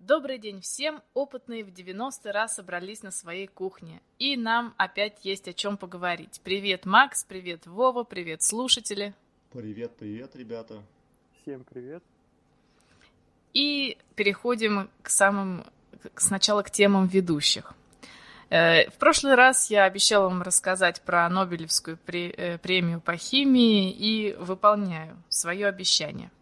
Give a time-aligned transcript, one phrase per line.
[0.00, 1.02] Добрый день всем!
[1.12, 4.00] Опытные в 90 раз собрались на своей кухне.
[4.18, 6.40] И нам опять есть о чем поговорить.
[6.42, 9.12] Привет, Макс, привет, Вова, привет, слушатели.
[9.52, 10.82] Привет, привет, ребята.
[11.42, 12.02] Всем привет.
[13.52, 15.66] И переходим к самым,
[16.16, 17.74] сначала к темам ведущих.
[18.48, 24.32] Э, в прошлый раз я обещала вам рассказать про Нобелевскую э, премию по химии и
[24.32, 26.30] выполняю свое обещание–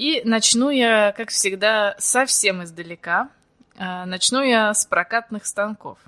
[0.00, 3.28] и начну я, как всегда, совсем издалека.
[3.76, 5.98] А, начну я с прокатных станков.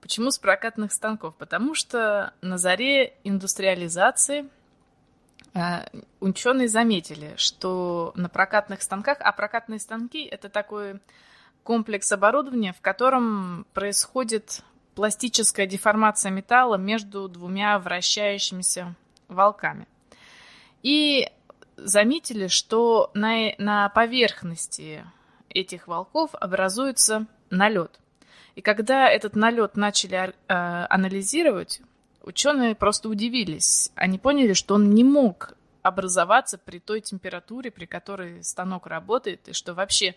[0.00, 1.34] Почему с прокатных станков?
[1.34, 4.48] Потому что на заре индустриализации
[5.54, 5.86] а,
[6.20, 11.00] ученые заметили, что на прокатных станках, а прокатные станки это такой
[11.64, 14.62] комплекс оборудования, в котором происходит
[14.94, 18.94] пластическая деформация металла между двумя вращающимися
[19.26, 19.88] волками.
[20.84, 21.28] И
[21.76, 25.04] заметили, что на, на поверхности
[25.48, 27.98] этих волков образуется налет.
[28.54, 31.80] И когда этот налет начали э, анализировать,
[32.22, 33.90] ученые просто удивились.
[33.94, 39.52] Они поняли, что он не мог образоваться при той температуре, при которой станок работает, и
[39.52, 40.14] что вообще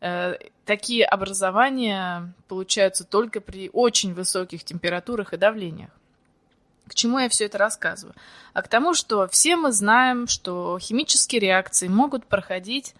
[0.00, 5.90] э, такие образования получаются только при очень высоких температурах и давлениях.
[6.88, 8.14] К чему я все это рассказываю?
[8.54, 12.94] А к тому, что все мы знаем, что химические реакции могут проходить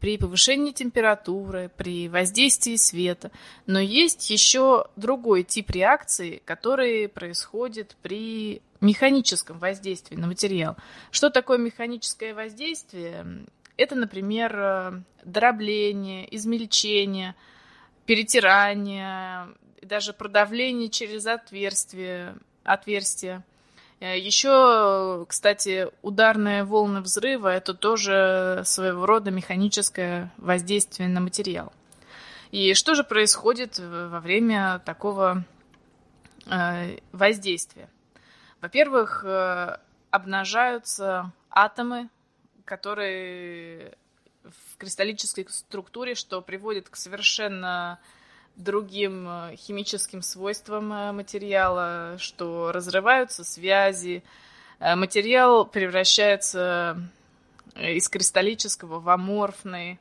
[0.00, 3.30] при повышении температуры, при воздействии света.
[3.66, 10.76] Но есть еще другой тип реакции, который происходит при механическом воздействии на материал.
[11.10, 13.46] Что такое механическое воздействие?
[13.76, 17.34] Это, например, дробление, измельчение,
[18.04, 19.48] перетирание,
[19.80, 23.42] даже продавление через отверстие отверстия.
[24.00, 31.72] Э, Еще, кстати, ударные волны взрыва– это тоже своего рода механическое воздействие на материал.
[32.50, 35.44] И что же происходит во время такого
[36.46, 37.88] э, воздействия?
[38.60, 39.78] Во-первых, э,
[40.10, 42.08] обнажаются атомы,
[42.64, 43.96] которые
[44.44, 47.98] в кристаллической структуре, что приводит к совершенно
[48.56, 54.22] другим э, химическим свойствам э, материала, что разрываются связи,
[54.80, 57.00] э, материал превращается
[57.76, 59.98] из кристаллического в аморфный,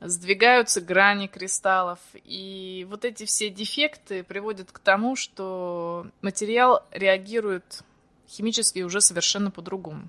[0.00, 2.00] сдвигаются грани кристаллов.
[2.24, 7.82] И вот эти все дефекты приводят к тому, что материал реагирует
[8.28, 10.08] химически уже совершенно по-другому.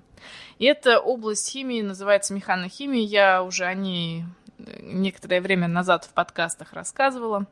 [0.58, 3.06] И эта область химии называется механохимией.
[3.06, 4.24] Я уже о ней
[4.80, 7.46] некоторое время назад в подкастах рассказывала.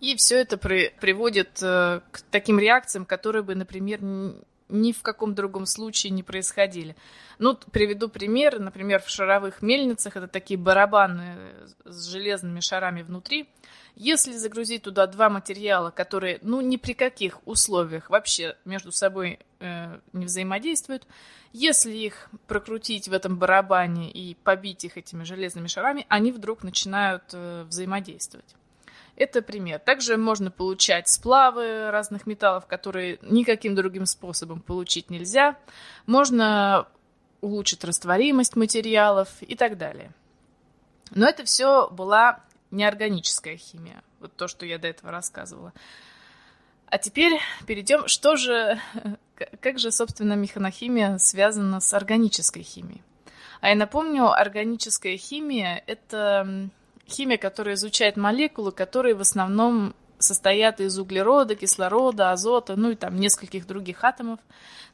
[0.00, 4.00] И все это при, приводит э, к таким реакциям, которые бы, например,
[4.68, 6.96] ни в каком другом случае не происходили.
[7.38, 8.58] Ну, приведу пример.
[8.58, 11.36] Например, в шаровых мельницах это такие барабаны
[11.84, 13.48] с железными шарами внутри.
[13.96, 19.98] Если загрузить туда два материала, которые, ну, ни при каких условиях вообще между собой э,
[20.12, 21.06] не взаимодействуют,
[21.52, 27.22] если их прокрутить в этом барабане и побить их этими железными шарами, они вдруг начинают
[27.32, 28.56] э, взаимодействовать.
[29.16, 29.78] Это пример.
[29.78, 35.56] Также можно получать сплавы разных металлов, которые никаким другим способом получить нельзя.
[36.06, 36.88] Можно
[37.40, 40.10] улучшить растворимость материалов и так далее.
[41.10, 44.02] Но это все была неорганическая химия.
[44.18, 45.72] Вот то, что я до этого рассказывала.
[46.86, 48.80] А теперь перейдем, что же,
[49.60, 53.02] как же, собственно, механохимия связана с органической химией.
[53.60, 56.68] А я напомню, органическая химия– это
[57.08, 63.16] химия, которая изучает молекулы, которые в основном состоят из углерода, кислорода, азота, ну и там
[63.16, 64.40] нескольких других атомов.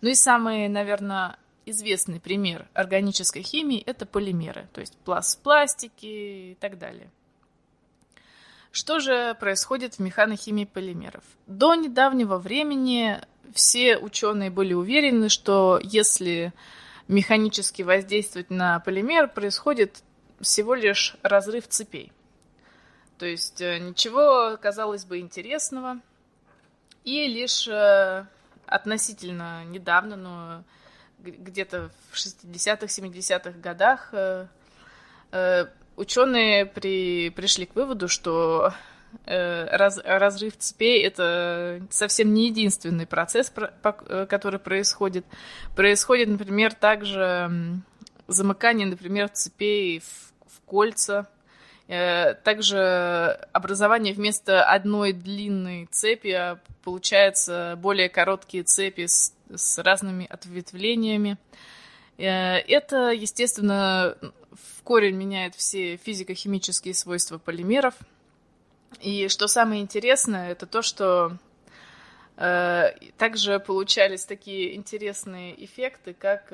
[0.01, 6.57] Ну и самый, наверное, известный пример органической химии– это полимеры, то есть пласт пластики и
[6.61, 7.11] так далее.
[8.73, 11.25] Что же происходит в механохимии полимеров?
[11.47, 13.19] До недавнего времени
[13.53, 16.53] все ученые были уверены, что если
[17.09, 20.03] механически воздействовать на полимер, происходит
[20.41, 22.13] всего лишь разрыв цепей.
[23.21, 26.01] То есть э, ничего, казалось бы, интересного.
[27.05, 28.25] И лишь э,
[28.65, 30.65] относительно недавно, но
[31.19, 35.67] где-то в 60-х, 70-х годах э,
[35.97, 38.73] ученые при, пришли к выводу, что
[39.27, 45.27] раз, разрыв цепей это совсем не единственный процесс, который происходит.
[45.77, 47.83] Происходит, например, также
[48.29, 50.30] замыкание, например, цепей в
[50.71, 51.27] кольца.
[51.89, 52.79] Э, также
[53.53, 61.37] образование вместо одной длинной цепи а получается более короткие цепи с, с разными ответвлениями.
[62.17, 64.17] Э, это, естественно,
[64.53, 67.95] в корень меняет все физико-химические свойства полимеров.
[69.01, 71.37] И что самое интересное, это то, что
[72.37, 76.53] э, также получались такие интересные эффекты, как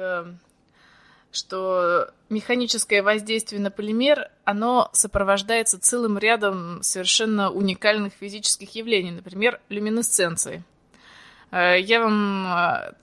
[1.36, 10.62] что механическое воздействие на полимер, оно сопровождается целым рядом совершенно уникальных физических явлений, например, люминесценцией.
[11.50, 12.46] Э, я вам...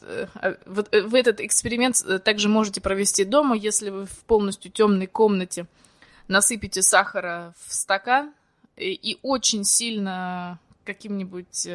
[0.01, 5.67] Э, э, вы этот эксперимент также можете провести дома, если вы в полностью темной комнате
[6.27, 8.33] насыпите сахара в стакан
[8.75, 11.67] и очень сильно каким-нибудь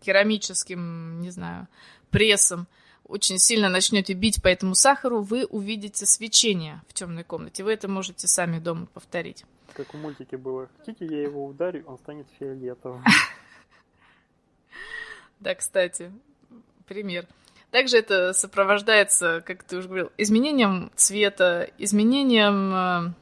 [0.00, 1.66] керамическим, не знаю,
[2.10, 2.68] прессом
[3.08, 7.64] очень сильно начнете бить по этому сахару, вы увидите свечение в темной комнате.
[7.64, 9.44] Вы это можете сами дома повторить.
[9.72, 10.68] Как в мультике было.
[10.78, 13.02] Хотите, я его ударю, он станет фиолетовым.
[15.40, 16.10] Да, кстати,
[16.86, 17.24] пример.
[17.70, 23.14] Также это сопровождается, как ты уже говорил, изменением цвета, изменением,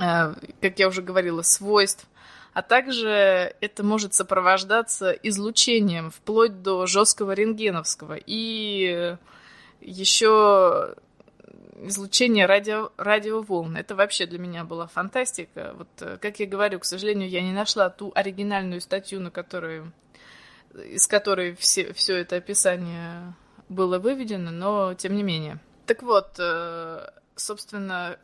[0.00, 2.08] э, э, как я уже говорила, свойств,
[2.56, 9.14] а также это может сопровождаться излучением вплоть до жесткого рентгеновского и
[9.82, 10.94] еще
[11.82, 13.76] излучение радио, радиоволн.
[13.76, 15.74] Это вообще для меня была фантастика.
[15.76, 19.92] Вот, э, как я говорю, к сожалению, я не нашла ту оригинальную статью, на которую
[20.72, 23.34] из которой все, все это описание
[23.68, 25.58] было выведено, но тем не менее.
[25.84, 28.18] Так вот, э, собственно,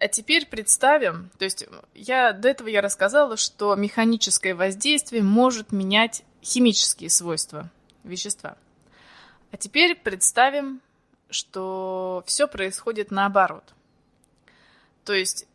[0.00, 6.24] а теперь представим, то есть я до этого я рассказала, что механическое воздействие может менять
[6.42, 7.70] химические свойства
[8.02, 8.56] вещества.
[9.52, 10.80] А теперь представим,
[11.28, 13.64] что все происходит наоборот.
[15.04, 15.46] То есть,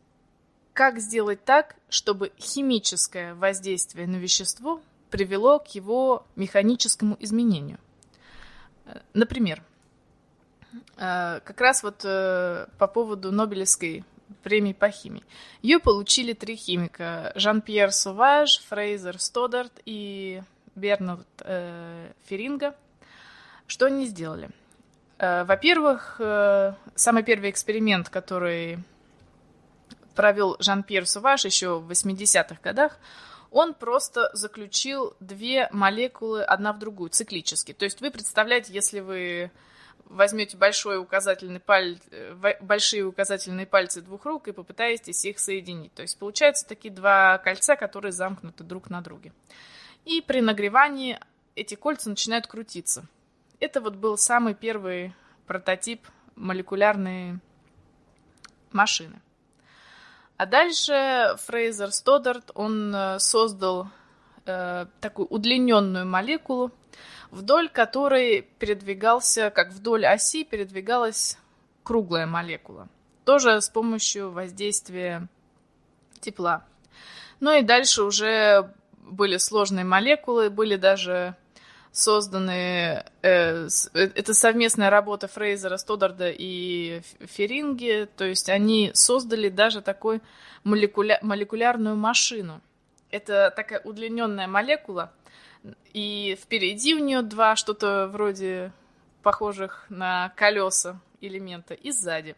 [0.73, 7.79] как сделать так, чтобы химическое воздействие на вещество привело к его механическому изменению.
[9.13, 9.63] Например,
[10.97, 14.03] э, как раз вот э, по поводу Нобелевской
[14.43, 15.23] премии по химии.
[15.61, 17.31] Ее получили три химика.
[17.35, 20.41] Жан-Пьер Суваж, Фрейзер Стодарт и
[20.75, 22.75] Бернард э, Феринга.
[23.67, 24.49] Что они сделали?
[25.17, 26.19] Во-первых,
[26.95, 28.79] самый первый эксперимент, который
[30.15, 32.97] провел Жан-Пьер Суваж еще в 80-х годах,
[33.51, 37.73] он просто заключил две молекулы одна в другую, циклически.
[37.73, 39.51] То есть вы представляете, если вы
[40.05, 41.99] возьмете большой указательный паль...
[42.61, 45.93] большие указательные пальцы двух рук и попытаетесь их соединить.
[45.93, 49.33] То есть получаются такие два кольца, которые замкнуты друг на друге.
[50.05, 51.19] И при нагревании
[51.55, 53.05] эти кольца начинают крутиться.
[53.59, 55.13] Это вот был самый первый
[55.47, 56.05] прототип
[56.35, 57.39] молекулярной
[58.71, 59.21] машины.
[60.37, 63.87] А дальше Фрейзер Стодарт, он э, создал
[64.45, 66.71] э, такую удлиненную молекулу,
[67.31, 71.37] вдоль которой передвигался, как вдоль оси передвигалась
[71.83, 72.87] круглая молекула.
[73.25, 75.27] Тоже с помощью воздействия
[76.19, 76.65] тепла.
[77.39, 81.35] Ну и дальше уже были сложные молекулы, были даже
[81.91, 83.03] созданы...
[83.21, 88.07] Э, э, это совместная работа Фрейзера, Стодарда и Феринги.
[88.17, 90.21] То есть они создали даже такую
[90.63, 91.19] молекуля...
[91.21, 92.61] молекулярную машину.
[93.11, 95.13] Это такая удлиненная молекула,
[95.93, 98.71] и впереди у нее два что-то вроде
[99.23, 102.35] похожих на колеса элемента, и сзади.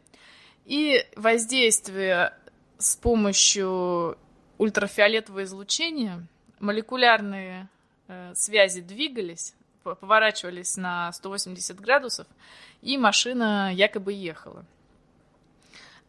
[0.65, 2.33] И воздействие
[2.77, 4.17] с помощью
[4.57, 6.25] ультрафиолетового излучения
[6.60, 7.69] молекулярные
[8.07, 9.53] Э, связи двигались,
[9.84, 12.25] поворачивались на 180 градусов,
[12.81, 14.63] и машина якобы ехала.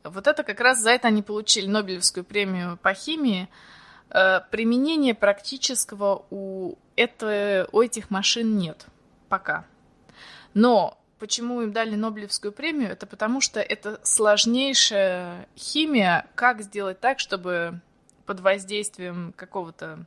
[0.05, 3.49] Вот это как раз за это они получили Нобелевскую премию по химии.
[4.11, 8.87] Э, применения практического у, это, у этих машин нет
[9.29, 9.67] пока.
[10.55, 12.91] Но почему им дали Нобелевскую премию?
[12.91, 17.81] Это потому что это сложнейшая химия, как сделать так, чтобы
[18.25, 20.07] под воздействием какого-то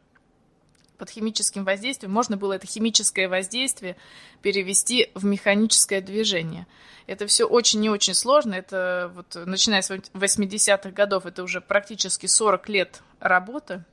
[1.02, 3.98] под химическим воздействием, можно было это химическое воздействие
[4.44, 6.68] перевести в механическое движение.
[7.08, 8.54] Это все очень и очень сложно.
[8.54, 13.84] Это вот начиная с 80-х годов, это уже практически 40 лет работы.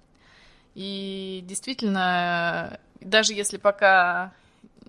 [0.74, 4.34] И действительно, даже если пока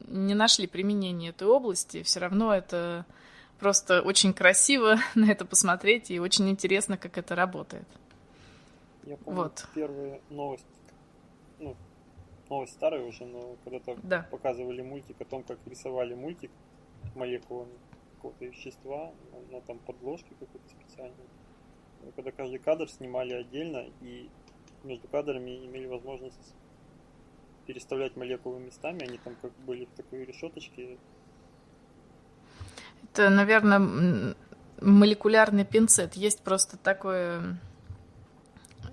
[0.05, 3.05] не нашли применение этой области, все равно это
[3.61, 7.88] просто очень красиво на это посмотреть и очень интересно, как это работает.
[9.05, 9.67] Я помню вот.
[9.73, 10.78] первые новости, ну,
[12.50, 14.27] новость старая уже, но когда-то да.
[14.32, 16.51] показывали мультик о том, как рисовали мультик
[17.15, 17.74] молекулами
[18.15, 21.25] какого-то вещества на, на там подложке какой-то специальной.
[22.15, 24.29] Когда каждый кадр снимали отдельно и
[24.84, 26.56] между кадрами имели возможность
[27.65, 30.98] переставлять молекулы местами, они там как были в такой решеточке.
[33.03, 34.36] Это, наверное,
[34.82, 36.15] молекулярный пинцет.
[36.15, 37.60] Есть просто такое...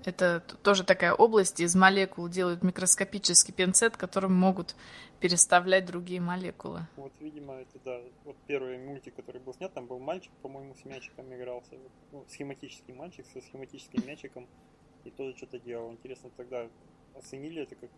[0.07, 4.73] Это тоже такая область, из молекул делают микроскопический пинцет, которым могут
[5.19, 6.87] переставлять другие молекулы.
[6.95, 7.99] Вот, видимо, это да.
[8.23, 11.75] Вот первый мультик, который был снят, там был мальчик, по-моему, с мячиком игрался.
[12.13, 14.47] Ну, схематический мальчик со схематическим мячиком.
[15.03, 15.91] И тоже что-то делал.
[15.91, 16.69] Интересно, тогда
[17.13, 17.89] оценили это как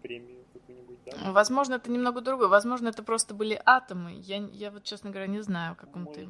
[0.00, 1.32] премию какую-нибудь, да?
[1.32, 2.46] Возможно, это немного другое.
[2.46, 4.12] Возможно, это просто были атомы.
[4.12, 6.28] Я, я вот, честно говоря, не знаю, как он ты...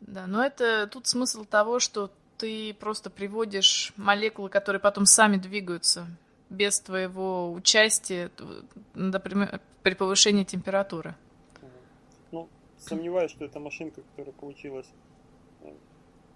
[0.00, 2.10] Да, но это тут смысл того, что
[2.42, 6.08] ты просто приводишь молекулы, которые потом сами двигаются
[6.50, 8.32] без твоего участия,
[8.94, 11.14] например, при повышении температуры.
[12.32, 14.88] Ну, сомневаюсь, что эта машинка, которая получилась
[15.60, 15.72] э,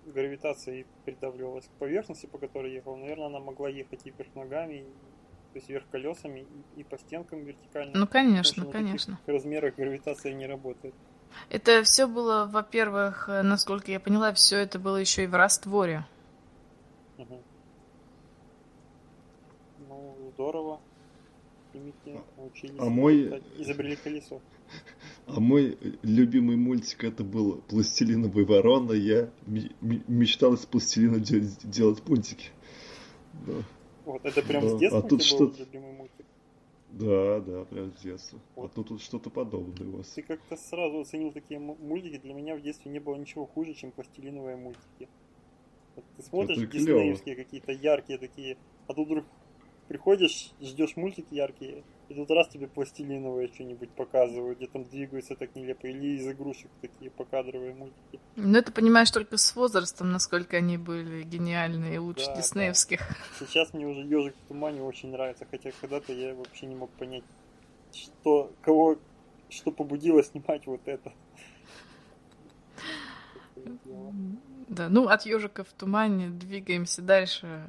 [0.07, 4.85] гравитацией придавливалась к поверхности, по которой ехала, наверное, она могла ехать и вверх ногами,
[5.53, 6.47] то есть вверх колесами,
[6.77, 7.99] и, и по стенкам вертикально.
[7.99, 9.19] Ну, конечно, конечно.
[9.27, 10.95] В размерах гравитация не работает.
[11.51, 16.07] Это все было, во-первых, э, насколько я поняла, все это было еще и в растворе.
[17.19, 17.43] Угу.
[19.89, 20.81] Ну, здорово.
[21.73, 22.75] Примите, научились.
[22.79, 23.43] А мой...
[23.59, 24.41] Изобрели колесо.
[25.27, 28.93] А мой любимый мультик это был «Пластилиновый ворона».
[28.93, 32.51] Я мечтал из пластилина делать, делать мультики.
[33.45, 33.55] Да.
[34.05, 34.69] Вот это прям да.
[34.69, 36.16] с детства а тут что любимый мультик?
[36.91, 38.39] Да, да, прям с детства.
[38.57, 38.71] А вот.
[38.71, 40.09] А тут, тут что-то подобное у вас.
[40.09, 42.19] Ты как-то сразу оценил такие мультики.
[42.19, 45.09] Для меня в детстве не было ничего хуже, чем пластилиновые мультики.
[45.95, 49.25] Вот ты смотришь диснеевские какие-то яркие такие, а тут вдруг
[49.89, 55.55] приходишь, ждешь мультики яркие, и тут раз тебе пластилиновое что-нибудь показывают, где там двигаются так
[55.57, 58.21] нелепо, или из игрушек такие покадровые мультики.
[58.37, 63.01] Ну, это понимаешь только с возрастом, насколько они были гениальные и лучше да, диснеевских.
[63.01, 63.47] Да.
[63.47, 67.25] Сейчас мне уже ежик в тумане очень нравится, хотя когда-то я вообще не мог понять,
[67.93, 68.99] что, кого,
[69.49, 71.13] что побудило снимать вот это.
[74.69, 77.69] Да, ну от ежика в тумане двигаемся дальше.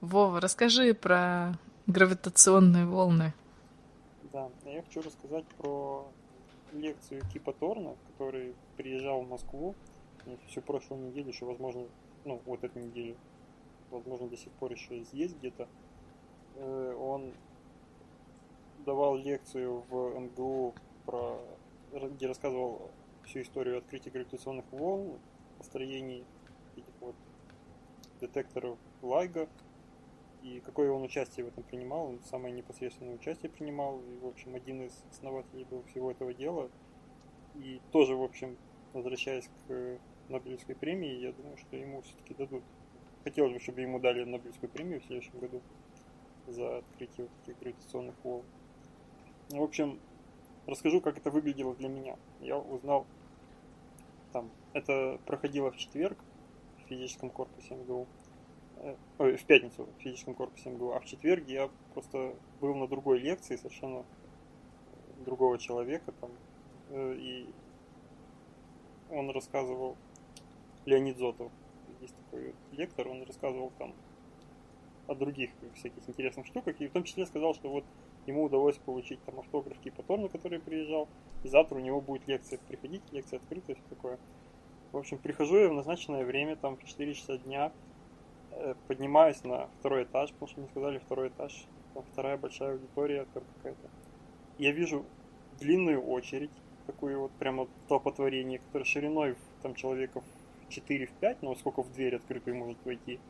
[0.00, 3.32] Вова, расскажи про гравитационные волны.
[4.34, 6.08] Да, я хочу рассказать про
[6.72, 9.76] лекцию Кипа Торна, который приезжал в Москву
[10.48, 11.86] всю прошлую неделю, еще, возможно,
[12.24, 13.14] ну, вот эту неделю,
[13.92, 15.68] возможно, до сих пор еще есть где-то.
[16.56, 17.32] Э, он
[18.84, 20.74] давал лекцию в МГУ,
[21.06, 21.38] про,
[21.92, 22.90] где рассказывал
[23.26, 25.16] всю историю открытия гравитационных волн,
[25.58, 26.24] построений
[26.74, 27.14] этих вот
[28.20, 29.48] детекторов Лайга,
[30.44, 34.54] и какое он участие в этом принимал, он самое непосредственное участие принимал, и, в общем,
[34.54, 36.70] один из основателей был всего этого дела.
[37.54, 38.58] И тоже, в общем,
[38.92, 39.98] возвращаясь к
[40.28, 42.62] Нобелевской премии, я думаю, что ему все-таки дадут.
[43.24, 45.62] Хотелось бы, чтобы ему дали Нобелевскую премию в следующем году
[46.46, 48.44] за открытие вот таких гравитационных волн.
[49.50, 49.98] Ну, в общем,
[50.66, 52.18] расскажу, как это выглядело для меня.
[52.40, 53.06] Я узнал,
[54.34, 56.18] там, это проходило в четверг
[56.76, 58.06] в физическом корпусе МГУ.
[58.78, 63.18] Э, в пятницу в физическом корпусе МГУ, а в четверг я просто был на другой
[63.18, 64.04] лекции совершенно
[65.24, 66.30] другого человека там,
[66.90, 67.48] э, и
[69.10, 69.96] он рассказывал,
[70.84, 71.52] Леонид Зотов,
[72.00, 73.94] есть такой лектор, он рассказывал там
[75.06, 77.84] о других всяких интересных штуках, и в том числе сказал, что вот
[78.26, 81.08] ему удалось получить там автограф Кипа Торна, который приезжал,
[81.42, 84.18] и завтра у него будет лекция приходить, лекция открытая, все такое.
[84.92, 87.83] В общем, прихожу я в назначенное время, там в 4 часа дня, Э,
[88.86, 93.42] поднимаюсь на второй этаж, потому что мне сказали второй этаж, там вторая большая аудитория там
[93.56, 93.88] какая-то.
[94.58, 95.04] Я вижу
[95.58, 96.50] длинную очередь,
[96.86, 100.24] такую вот прямо толпотворение, которое шириной там человеков
[100.68, 103.20] 4 в 5, но сколько в дверь открытую может войти.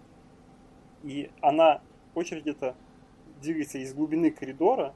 [1.03, 1.81] И она,
[2.15, 2.75] очередь эта
[3.41, 4.95] двигается из глубины коридора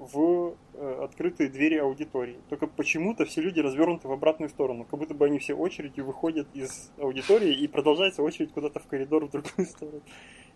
[0.00, 2.38] в э, открытые двери аудитории.
[2.48, 6.48] Только почему-то все люди развернуты в обратную сторону, как будто бы они все очередью выходят
[6.54, 10.00] из аудитории и продолжается очередь куда-то в коридор в другую сторону.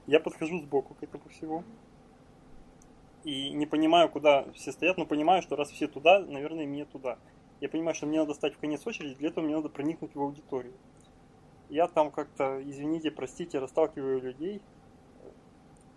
[0.07, 1.63] Я подхожу сбоку к этому всему.
[3.25, 7.19] И не понимаю, куда все стоят, но понимаю, что раз все туда, наверное, мне туда.
[7.61, 10.21] Я понимаю, что мне надо стать в конец очереди, для этого мне надо проникнуть в
[10.21, 10.75] аудиторию.
[11.69, 14.63] Я там как-то, извините, простите, расталкиваю людей,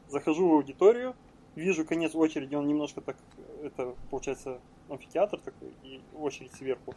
[0.07, 1.15] захожу в аудиторию,
[1.57, 3.17] вижу конец очереди, он немножко так,
[3.63, 4.59] это получается
[4.89, 6.93] амфитеатр такой, и очередь сверху.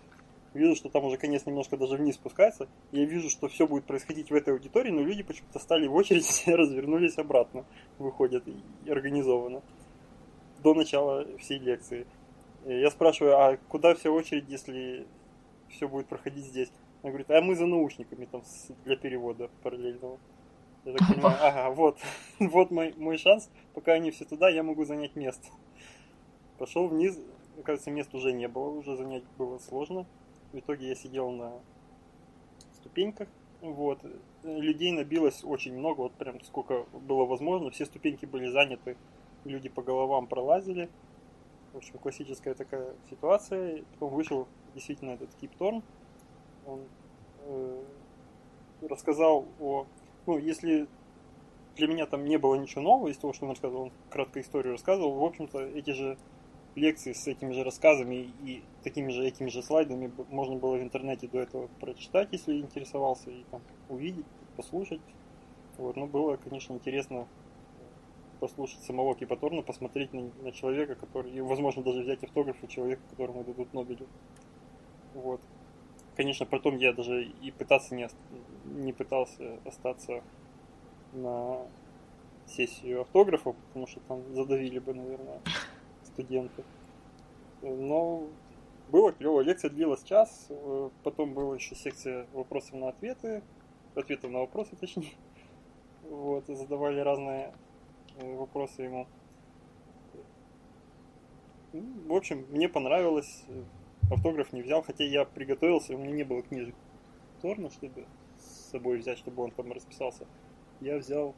[0.52, 2.68] Вижу, что там уже конец немножко даже вниз спускается.
[2.90, 6.24] Я вижу, что все будет происходить в этой аудитории, но люди почему-то стали в очередь,
[6.26, 7.64] все развернулись обратно,
[7.98, 9.62] выходят и организованно.
[10.62, 12.06] До начала всей лекции.
[12.64, 15.06] Я спрашиваю, а куда вся очередь, если
[15.68, 16.70] все будет проходить здесь?
[17.02, 18.42] Она говорит, а мы за наушниками там
[18.84, 20.18] для перевода параллельного.
[20.84, 21.98] Я так понимаю, ага, вот,
[22.38, 25.46] вот мой, мой шанс, пока они все туда, я могу занять место.
[26.60, 27.18] Пошел вниз,
[27.64, 30.04] кажется, мест уже не было, уже занять было сложно.
[30.52, 31.54] В итоге я сидел на
[32.74, 33.28] ступеньках,
[33.62, 33.98] вот.
[34.42, 37.70] Людей набилось очень много, вот прям сколько было возможно.
[37.70, 38.98] Все ступеньки были заняты,
[39.46, 40.90] люди по головам пролазили.
[41.72, 43.82] В общем, классическая такая ситуация.
[43.92, 45.82] Потом вышел действительно этот Кип Торн.
[46.66, 46.80] Он
[47.46, 47.82] э,
[48.82, 49.86] рассказал о...
[50.26, 50.88] Ну, если
[51.76, 54.74] для меня там не было ничего нового из того, что он рассказывал, он краткую историю
[54.74, 55.14] рассказывал.
[55.14, 56.18] В общем-то, эти же
[56.74, 61.28] лекции с этими же рассказами и такими же этими же слайдами можно было в интернете
[61.28, 65.00] до этого прочитать, если интересовался, и там увидеть, послушать.
[65.78, 67.26] Вот, но было, конечно, интересно
[68.40, 73.02] послушать самого Кипаторна, посмотреть на, на человека, который, и, возможно, даже взять автограф у человека,
[73.10, 74.06] которому дадут Нобелю.
[75.14, 75.40] Вот.
[76.16, 78.08] Конечно, потом я даже и пытаться не,
[78.64, 80.22] не пытался остаться
[81.12, 81.66] на
[82.46, 85.40] сессию автографов, потому что там задавили бы, наверное,
[86.12, 86.64] студенты.
[87.62, 88.28] Но
[88.90, 89.40] было клево.
[89.40, 90.48] Лекция длилась час,
[91.02, 93.42] потом была еще секция вопросов на ответы,
[93.94, 95.12] ответов на вопросы, точнее.
[96.02, 97.54] Вот, задавали разные
[98.16, 99.06] э, вопросы ему.
[101.72, 103.44] Ну, в общем, мне понравилось.
[104.10, 106.74] Автограф не взял, хотя я приготовился, у меня не было книжек
[107.40, 108.06] Торна, чтобы
[108.38, 110.26] с собой взять, чтобы он там расписался.
[110.80, 111.34] Я взял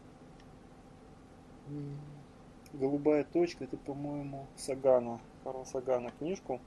[2.73, 6.61] голубая точка, это, по-моему, Сагана, Карла Сагана книжку.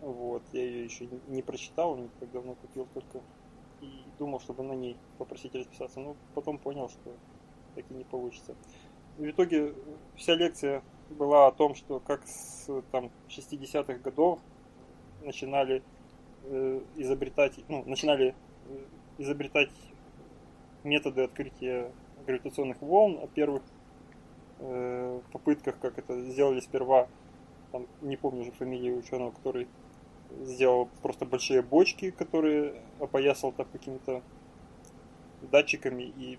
[0.00, 3.20] Вот, я ее еще не прочитал, не так давно купил только
[3.80, 7.14] и думал, чтобы на ней попросить расписаться, но потом понял, что
[7.74, 8.54] так и не получится.
[9.16, 9.74] В итоге
[10.14, 14.38] вся лекция была о том, что как с там 60-х годов
[15.22, 15.82] начинали
[16.44, 18.34] э, изобретать, ну, начинали
[18.68, 18.84] э,
[19.18, 19.70] изобретать
[20.84, 21.90] методы открытия
[22.26, 23.62] гравитационных волн, о первых
[24.60, 27.08] э, попытках, как это сделали сперва,
[27.72, 29.68] там, не помню уже фамилии ученого, который
[30.42, 34.22] сделал просто большие бочки, которые опоясал так какими-то
[35.42, 36.38] датчиками и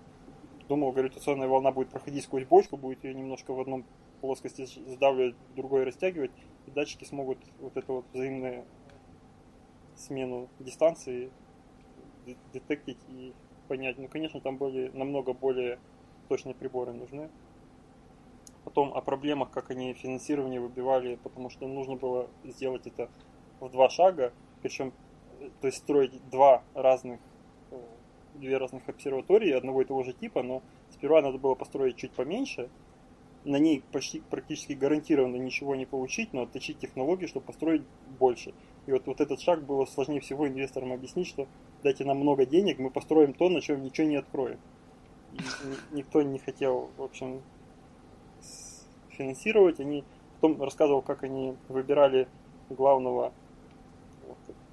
[0.68, 3.84] думал, гравитационная волна будет проходить сквозь бочку, будет ее немножко в одном
[4.20, 6.30] плоскости сдавливать, в другой растягивать,
[6.66, 8.64] и датчики смогут вот эту вот взаимную
[9.96, 11.30] смену дистанции
[12.52, 13.32] детектить и
[13.68, 13.98] понять.
[13.98, 15.78] Ну, конечно, там были намного более
[16.28, 17.30] точные приборы нужны.
[18.70, 23.10] Потом о проблемах, как они финансирование выбивали, потому что нужно было сделать это
[23.58, 24.92] в два шага, причем,
[25.60, 27.18] то есть строить два разных,
[27.72, 27.80] э,
[28.36, 32.70] две разных обсерватории одного и того же типа, но сперва надо было построить чуть поменьше,
[33.44, 37.82] на ней почти практически гарантированно ничего не получить, но отточить технологии, чтобы построить
[38.20, 38.54] больше.
[38.86, 41.48] И вот, вот этот шаг было сложнее всего инвесторам объяснить, что
[41.82, 44.60] дайте нам много денег, мы построим то, на чем ничего не откроем.
[45.32, 45.40] И
[45.96, 47.42] никто не хотел, в общем,
[49.20, 49.80] финансировать.
[49.80, 50.04] Они
[50.40, 52.26] потом рассказывал, как они выбирали
[52.70, 53.32] главного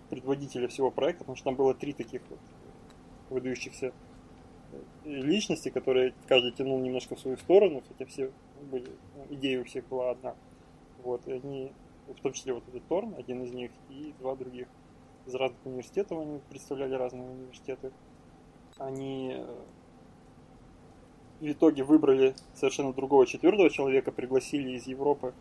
[0.09, 2.39] предводителя всего проекта, потому что там было три таких вот
[3.29, 3.91] выдающихся
[5.03, 8.31] личности, которые каждый тянул немножко в свою сторону, хотя все
[8.71, 10.35] были, ну, идея у всех была одна.
[11.03, 11.71] Вот, и они,
[12.07, 14.67] в том числе вот этот Торн, один из них, и два других
[15.25, 17.91] из разных университетов, они представляли разные университеты.
[18.77, 19.55] Они э,
[21.39, 25.33] в итоге выбрали совершенно другого четвертого человека, пригласили из Европы,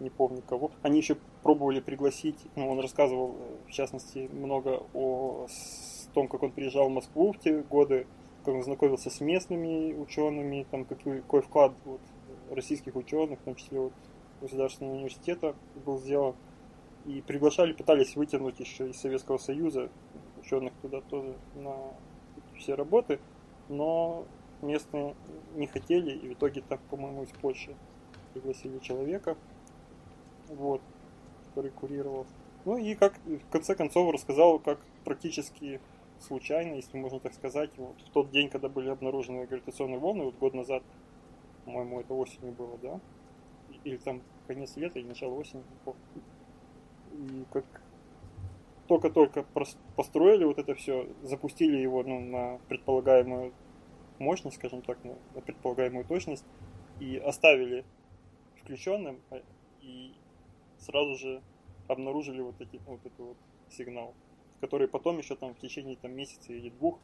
[0.00, 0.70] не помню кого.
[0.82, 5.46] Они еще пробовали пригласить, ну, он рассказывал, э, в частности, много о
[6.14, 8.06] том, как он приезжал в Москву в те годы,
[8.44, 12.00] как он знакомился с местными учеными, там какой, какой вклад вот,
[12.50, 13.92] российских ученых, в том числе вот,
[14.40, 16.34] государственного университета был сделан.
[17.06, 19.88] И приглашали, пытались вытянуть еще из Советского Союза
[20.40, 21.74] ученых туда тоже на
[22.56, 23.18] все работы,
[23.68, 24.26] но
[24.62, 25.14] местные
[25.54, 27.74] не хотели, и в итоге так, по-моему, из Польши
[28.34, 29.36] пригласили человека,
[30.48, 30.80] вот,
[31.48, 32.26] который курировал.
[32.64, 35.80] Ну и как в конце концов рассказал, как практически
[36.20, 40.36] случайно, если можно так сказать, вот в тот день, когда были обнаружены гравитационные волны, вот
[40.38, 40.82] год назад,
[41.64, 43.00] по-моему, это осенью было, да?
[43.84, 45.62] Или там конец лета или начало осени.
[47.12, 47.64] И как
[48.86, 49.44] только-только
[49.96, 53.52] построили вот это все, запустили его ну, на предполагаемую
[54.18, 56.44] мощность, скажем так, на, на предполагаемую точность,
[57.00, 57.84] и оставили
[58.56, 59.42] включенным, а,
[59.80, 60.12] и
[60.78, 61.42] сразу же
[61.88, 63.36] обнаружили вот, эти, вот этот вот
[63.70, 64.14] сигнал,
[64.60, 66.98] который потом еще там в течение там, месяца или двух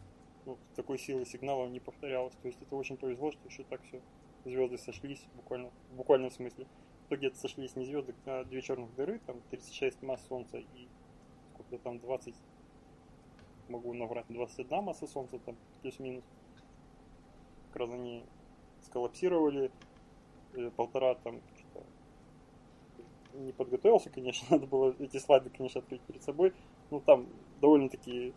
[0.47, 2.35] ну, такой силы сигнала не повторялось.
[2.43, 4.01] То есть это очень повезло, что еще так все
[4.45, 6.67] звезды сошлись буквально, в буквальном смысле.
[7.05, 10.89] В итоге это сошлись не звезды, а две черных дыры, там 36 масс Солнца и
[11.55, 12.35] сколько там 20,
[13.69, 16.25] могу наврать, 21 масса Солнца, там плюс-минус
[17.75, 18.23] как раз они
[18.83, 19.73] сколлапсировали,
[20.55, 21.41] э, полтора там
[23.33, 26.53] не подготовился, конечно, надо было эти слайды, конечно, открыть перед собой,
[26.91, 27.27] Ну, там
[27.61, 28.33] довольно-таки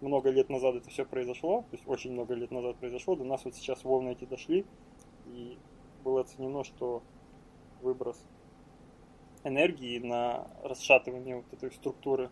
[0.00, 3.44] много лет назад это все произошло, то есть очень много лет назад произошло, до нас
[3.44, 4.64] вот сейчас волны эти дошли,
[5.26, 5.58] и
[6.04, 7.02] было оценено, что
[7.82, 8.22] выброс
[9.42, 12.30] энергии на расшатывание вот этой структуры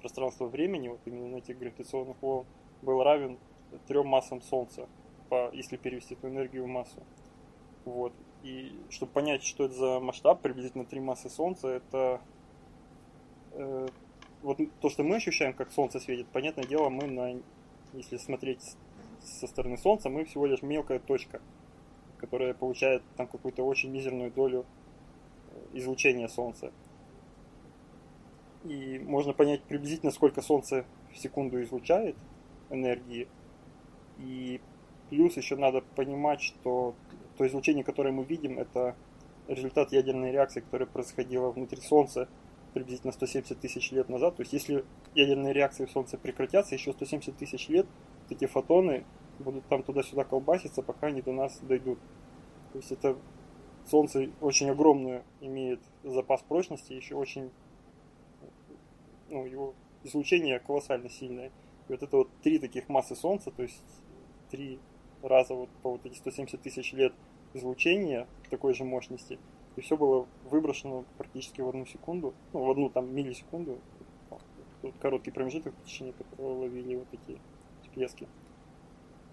[0.00, 2.44] пространства-времени, вот именно на этих гравитационных волн,
[2.82, 3.38] был равен
[3.86, 4.88] трем массам Солнца,
[5.28, 7.02] по, если перевести эту энергию в массу.
[7.84, 8.12] Вот.
[8.42, 12.20] И чтобы понять, что это за масштаб, приблизительно три массы Солнца, это
[13.52, 13.88] э,
[14.42, 17.40] вот то, что мы ощущаем, как Солнце светит, понятное дело, мы на,
[17.92, 18.76] если смотреть
[19.20, 21.40] со стороны Солнца, мы всего лишь мелкая точка,
[22.18, 24.64] которая получает там какую-то очень мизерную долю
[25.50, 26.72] э, излучения Солнца.
[28.64, 32.16] И можно понять приблизительно, сколько Солнце в секунду излучает
[32.70, 33.28] энергии.
[34.18, 34.60] И
[35.10, 36.94] плюс еще надо понимать, что
[37.36, 38.96] то излучение, которое мы видим, это
[39.48, 42.28] результат ядерной реакции, которая происходила внутри Солнца
[42.74, 44.36] приблизительно 170 тысяч лет назад.
[44.36, 47.86] То есть если ядерные реакции в Солнце прекратятся, еще 170 тысяч лет
[48.28, 49.04] эти фотоны
[49.38, 51.98] будут там туда-сюда колбаситься, пока они до нас дойдут.
[52.72, 53.16] То есть это
[53.86, 57.50] Солнце очень огромную имеет запас прочности, еще очень
[59.28, 61.48] ну, его излучение колоссально сильное.
[61.88, 63.82] И вот это вот три таких массы Солнца, то есть
[64.50, 64.80] три
[65.22, 67.12] раза вот по вот эти 170 тысяч лет
[67.54, 69.38] излучения такой же мощности–
[69.76, 73.78] и все было выброшено практически в одну секунду, ну, в одну там миллисекунду,
[74.82, 77.38] Тут короткий промежуток, в течение которого ловили вот такие
[77.82, 78.28] всплески.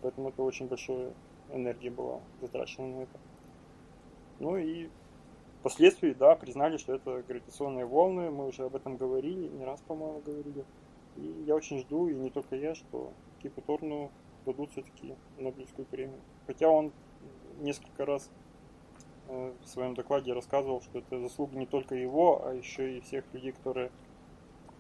[0.01, 1.13] Поэтому это очень большая
[1.51, 3.19] энергия была затрачена на это.
[4.39, 4.89] Ну и
[5.59, 10.21] впоследствии, да, признали, что это гравитационные волны, мы уже об этом говорили, не раз, по-моему,
[10.21, 10.63] говорили.
[11.17, 14.11] И я очень жду, и не только я, что Кипу Торну
[14.45, 16.19] дадут все-таки Нобелевскую премию.
[16.47, 16.91] Хотя он
[17.60, 18.29] несколько раз
[19.29, 23.23] Э, в своем докладе рассказывал, что это заслуга не только его, а еще и всех
[23.34, 23.89] людей, которые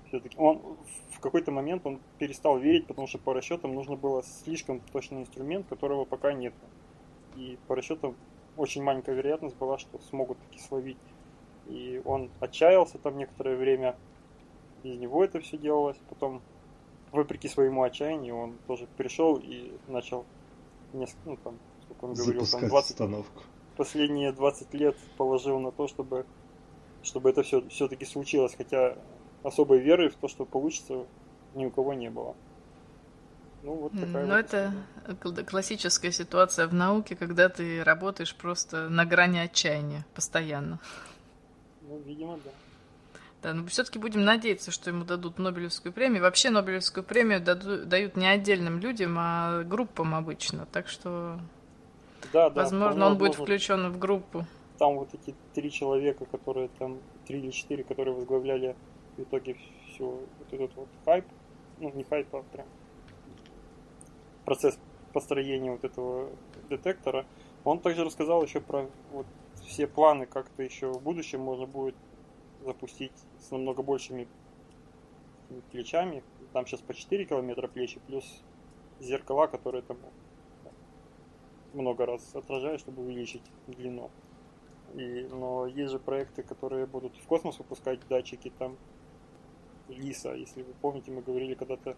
[0.07, 0.37] все-таки...
[0.37, 0.77] Он
[1.11, 5.65] в какой-то момент он перестал верить, потому что по расчетам нужно было слишком точный инструмент,
[5.67, 6.53] которого пока нет.
[7.37, 8.15] И по расчетам
[8.57, 10.97] очень маленькая вероятность была, что смогут таки словить.
[11.67, 13.95] И он отчаялся там некоторое время,
[14.83, 15.97] без него это все делалось.
[16.09, 16.41] Потом,
[17.13, 20.25] вопреки своему отчаянию, он тоже пришел и начал
[20.91, 23.43] несколько, ну там, сколько он говорил, там 20, установку
[23.75, 26.25] последние 20 лет положил на то, чтобы,
[27.01, 28.97] чтобы это все, все-таки случилось, хотя
[29.43, 31.05] особой веры в то, что получится,
[31.55, 32.35] ни у кого не было.
[33.63, 34.73] Ну, вот такая ну, вот это
[35.07, 35.43] история.
[35.45, 40.79] классическая ситуация в науке, когда ты работаешь просто на грани отчаяния постоянно.
[41.81, 42.51] Ну, видимо, да.
[43.43, 46.21] Да, но все-таки будем надеяться, что ему дадут Нобелевскую премию.
[46.21, 50.65] Вообще Нобелевскую премию дадут не отдельным людям, а группам обычно.
[50.71, 51.39] Так что
[52.31, 52.61] да, да.
[52.63, 54.45] Возможно, он будет включен в группу.
[54.79, 58.77] Там вот эти три человека, которые там, три или четыре, которые возглавляли
[59.17, 59.57] в итоге
[59.89, 61.25] все вот этот вот хайп,
[61.79, 62.65] ну не хайп, а прям
[64.45, 64.79] процесс
[65.11, 66.29] построения вот этого
[66.69, 67.25] детектора.
[67.65, 69.25] Он также рассказал еще про вот
[69.63, 71.95] все планы, как-то еще в будущем можно будет
[72.63, 74.27] запустить с намного большими
[75.71, 76.23] плечами.
[76.51, 78.41] Там сейчас по 4 километра плечи, плюс
[78.99, 79.97] зеркала, которые там
[81.73, 84.11] много раз отражаю, чтобы увеличить длину.
[84.93, 88.77] И, но есть же проекты, которые будут в космос выпускать датчики, там
[89.89, 91.97] ЛИСа, если вы помните, мы говорили когда-то,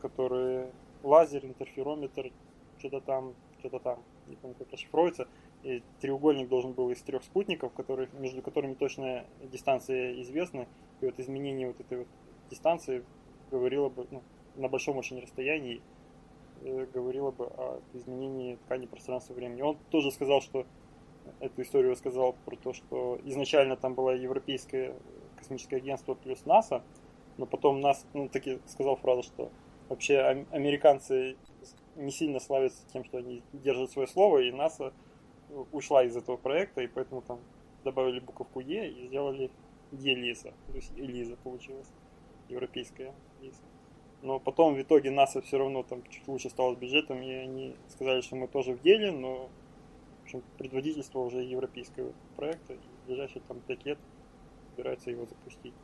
[0.00, 0.70] которые
[1.02, 2.30] лазер, интерферометр,
[2.78, 5.28] что-то там, что-то там, не помню, как расшифровывается.
[5.62, 10.66] И треугольник должен был из трех спутников, которые, между которыми точная дистанция известна.
[11.00, 12.08] И вот изменение вот этой вот
[12.50, 13.04] дистанции
[13.50, 14.22] говорило бы ну,
[14.56, 15.82] на большом очень расстоянии
[16.62, 19.62] Э, говорила бы о изменении ткани пространства времени.
[19.62, 20.66] Он тоже сказал, что
[21.40, 24.94] эту историю рассказал про то, что изначально там было Европейское
[25.36, 26.82] космическое агентство плюс НАСА,
[27.36, 29.52] но потом НАСА, ну, таки сказал фразу, что
[29.88, 30.18] вообще
[30.50, 31.36] американцы
[31.94, 34.92] не сильно славятся тем, что они держат свое слово, и НАСА
[35.72, 37.40] ушла из этого проекта, и поэтому там
[37.84, 39.50] добавили буковку Е и сделали
[39.92, 41.88] Е-лиза, то есть Элиза получилась,
[42.48, 43.62] европейская лиза.
[44.22, 47.76] Но потом в итоге НАСА все равно там чуть лучше стало с бюджетом, и они
[47.88, 49.48] сказали, что мы тоже в деле, но
[50.20, 53.98] в общем, предводительство уже европейского проекта, и в ближайшие там пять лет
[54.70, 55.74] собирается его запустить.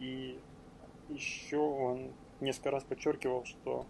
[0.00, 0.38] И
[1.08, 3.86] еще он несколько раз подчеркивал, что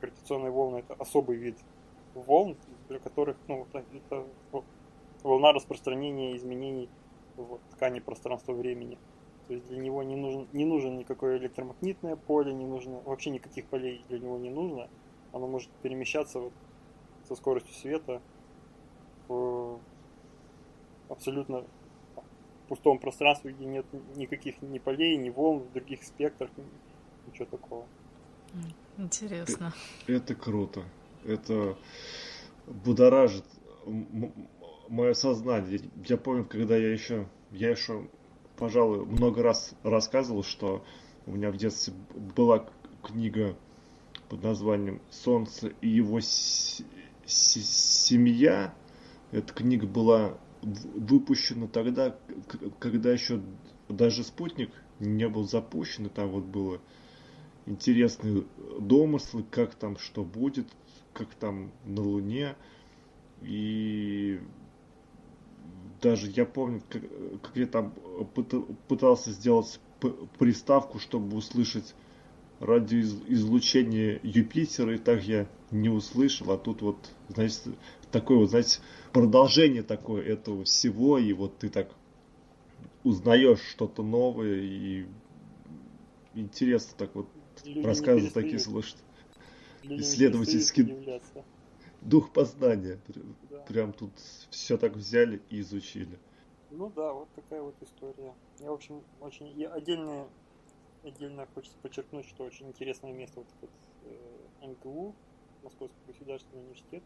[0.00, 1.56] гравитационные волны это особый вид
[2.14, 2.56] волн,
[2.92, 4.26] для которых ну, это
[5.22, 6.88] волна распространения изменений
[7.36, 8.98] в ткани пространства-времени.
[9.48, 13.66] То есть для него не нужен, не нужен никакое электромагнитное поле, не нужно, вообще никаких
[13.66, 14.88] полей для него не нужно.
[15.32, 16.52] Оно может перемещаться вот
[17.26, 18.20] со скоростью света
[19.28, 19.80] в
[21.08, 21.64] абсолютно
[22.68, 26.50] пустом пространстве, где нет никаких ни полей, ни волн, в других спектрах,
[27.26, 27.86] ничего такого.
[28.98, 29.72] Интересно.
[30.06, 30.82] Это, это круто.
[31.24, 31.76] Это
[32.66, 33.44] будоражит
[34.88, 35.80] мое сознание.
[36.06, 38.06] Я помню, когда я еще, я еще,
[38.56, 40.84] пожалуй, много раз рассказывал, что
[41.26, 41.94] у меня в детстве
[42.36, 42.68] была
[43.02, 43.56] книга
[44.28, 46.20] под названием «Солнце и его
[47.26, 48.74] семья».
[49.30, 52.16] Эта книга была выпущена тогда,
[52.78, 53.40] когда еще
[53.88, 54.70] даже спутник
[55.00, 56.80] не был запущен, и там вот было
[57.66, 58.44] интересные
[58.78, 60.68] домыслы, как там что будет,
[61.14, 62.56] как там на Луне.
[63.42, 64.40] И
[66.00, 67.02] даже я помню, как,
[67.42, 67.92] как я там
[68.88, 69.80] пытался сделать
[70.38, 71.94] приставку, чтобы услышать
[72.60, 76.96] радиоизлучение Юпитера, и так я не услышал, а тут вот,
[77.28, 77.62] значит,
[78.12, 78.80] такое вот, знаете,
[79.12, 81.90] продолжение такое этого всего, и вот ты так
[83.02, 85.06] узнаешь что-то новое, и
[86.34, 87.28] интересно так вот
[87.64, 88.58] Люди рассказы такие
[89.82, 91.20] Исследовательский
[92.02, 93.00] дух познания.
[93.50, 93.58] Да.
[93.60, 94.12] Прям тут
[94.50, 96.18] все так взяли и изучили.
[96.70, 98.34] Ну да, вот такая вот история.
[98.58, 99.48] Я, в общем, очень...
[99.58, 100.26] Я отдельно,
[101.04, 103.70] отдельно хочется подчеркнуть, что очень интересное место вот этот
[104.04, 105.14] э, МГУ,
[105.62, 107.02] Московский государственный университет.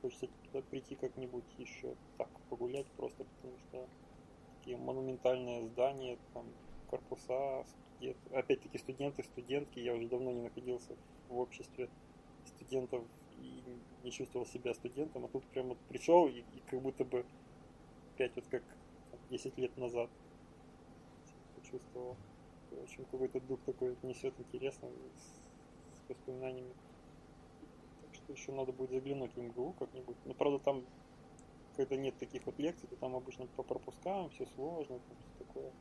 [0.00, 3.86] Хочется туда прийти как-нибудь еще так погулять просто, потому что
[4.58, 6.46] такие монументальные здания, там
[6.88, 8.16] корпуса, студент...
[8.32, 9.78] опять-таки студенты, студентки.
[9.80, 10.96] Я уже давно не находился
[11.28, 11.88] в обществе
[12.64, 13.02] студентов
[13.38, 13.62] и
[14.02, 17.24] не чувствовал себя студентом, а тут прям вот пришел и, и как будто бы
[18.14, 18.62] опять вот как
[19.30, 20.10] 10 лет назад
[21.56, 22.16] почувствовал.
[22.70, 26.72] В общем, какой-то дух такой несет интересный с, воспоминаниями.
[28.02, 30.16] Так что еще надо будет заглянуть в МГУ как-нибудь.
[30.24, 30.84] Но правда там,
[31.76, 35.72] когда нет таких вот лекций, то там обычно по пропускам, все сложно, там все такое.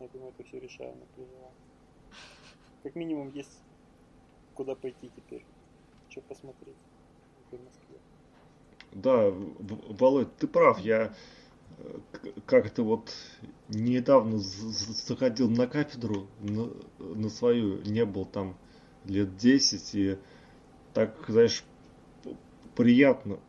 [0.00, 1.52] Я думаю, это все решаемо плевало.
[2.82, 3.62] Как минимум есть
[4.54, 5.44] куда пойти теперь.
[6.14, 6.76] Что посмотреть
[7.50, 7.98] в Москве.
[8.92, 9.32] Да,
[9.98, 10.78] Володь, ты прав.
[10.78, 11.12] Я
[11.78, 11.98] э,
[12.46, 13.12] как-то вот
[13.68, 18.54] недавно заходил на кафедру, на, на свою, не был там
[19.06, 20.18] лет 10, и
[20.92, 21.64] так, знаешь,
[22.76, 23.40] приятно.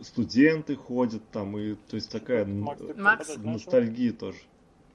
[0.00, 4.38] студенты ходят там, и то есть такая Макс, ностальгия тоже.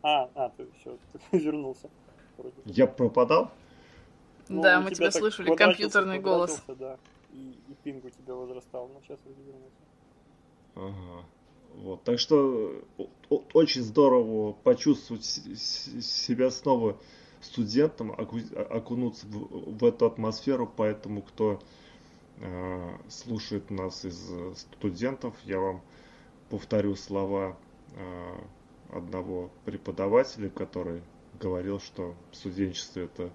[0.01, 0.97] А, а, ты все,
[1.29, 1.91] ты вернулся.
[2.39, 2.55] Вроде.
[2.65, 3.51] Я пропадал?
[4.49, 6.61] Ну, да, мы тебя, тебя слышали, компьютерный голос.
[6.67, 6.97] Да,
[7.31, 9.75] и, и пинг у тебя возрастал, но сейчас вроде вернулся.
[10.75, 11.25] Ага.
[11.75, 12.83] Вот, так что
[13.53, 16.97] очень здорово почувствовать себя снова
[17.41, 21.59] студентом, окунуться в, в эту атмосферу, поэтому кто
[22.37, 25.81] э, слушает нас из студентов, я вам
[26.49, 27.57] повторю слова
[27.95, 28.35] э,
[28.89, 31.01] одного преподавателя, который
[31.39, 33.31] говорил, что студенчество это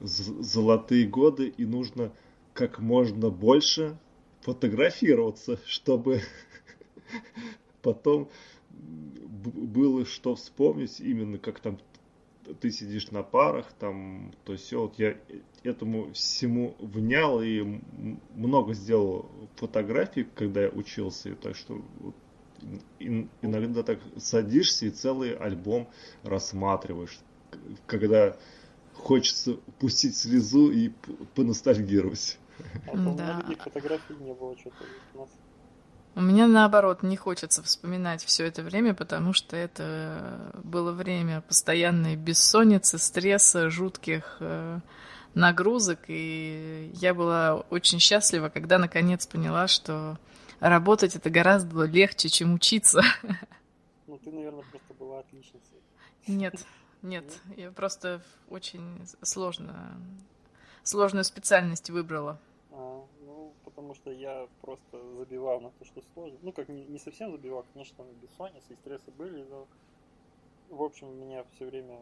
[0.00, 2.12] золотые годы и нужно
[2.54, 3.98] как можно больше
[4.40, 6.22] фотографироваться, чтобы
[7.82, 8.28] потом
[8.70, 11.78] было что вспомнить, именно как там
[12.60, 14.82] ты сидишь на парах, там, то все.
[14.82, 15.16] Вот я
[15.64, 17.80] этому всему внял и
[18.34, 22.14] много сделал фотографий, когда я учился, так что вот,
[23.00, 25.88] иногда так садишься и целый альбом
[26.22, 27.18] рассматриваешь,
[27.86, 28.36] когда
[28.96, 30.90] хочется пустить слезу и
[31.34, 32.38] поностальгировать.
[32.86, 33.44] А да.
[33.62, 35.28] фотографий не было что-то у нас.
[36.14, 42.16] У меня наоборот не хочется вспоминать все это время, потому что это было время постоянной
[42.16, 44.80] бессонницы, стресса, жутких э,
[45.34, 50.18] нагрузок, и я была очень счастлива, когда наконец поняла, что
[50.58, 53.02] работать это гораздо легче, чем учиться.
[54.06, 55.76] Ну, ты, наверное, просто была отличницей.
[56.26, 56.64] Нет,
[57.02, 60.00] нет, я просто очень сложно,
[60.82, 62.38] сложную специальность выбрала.
[62.70, 66.38] А, ну, потому что я просто забивал на то, что сложно.
[66.42, 69.66] Ну, как не, не совсем забивал, конечно, там бессонница и стрессы были, но,
[70.70, 72.00] в общем, меня все время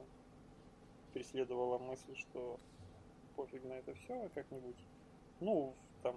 [1.12, 2.58] преследовала мысль, что
[3.36, 4.76] пофиг на это все как-нибудь.
[5.40, 6.16] Ну, там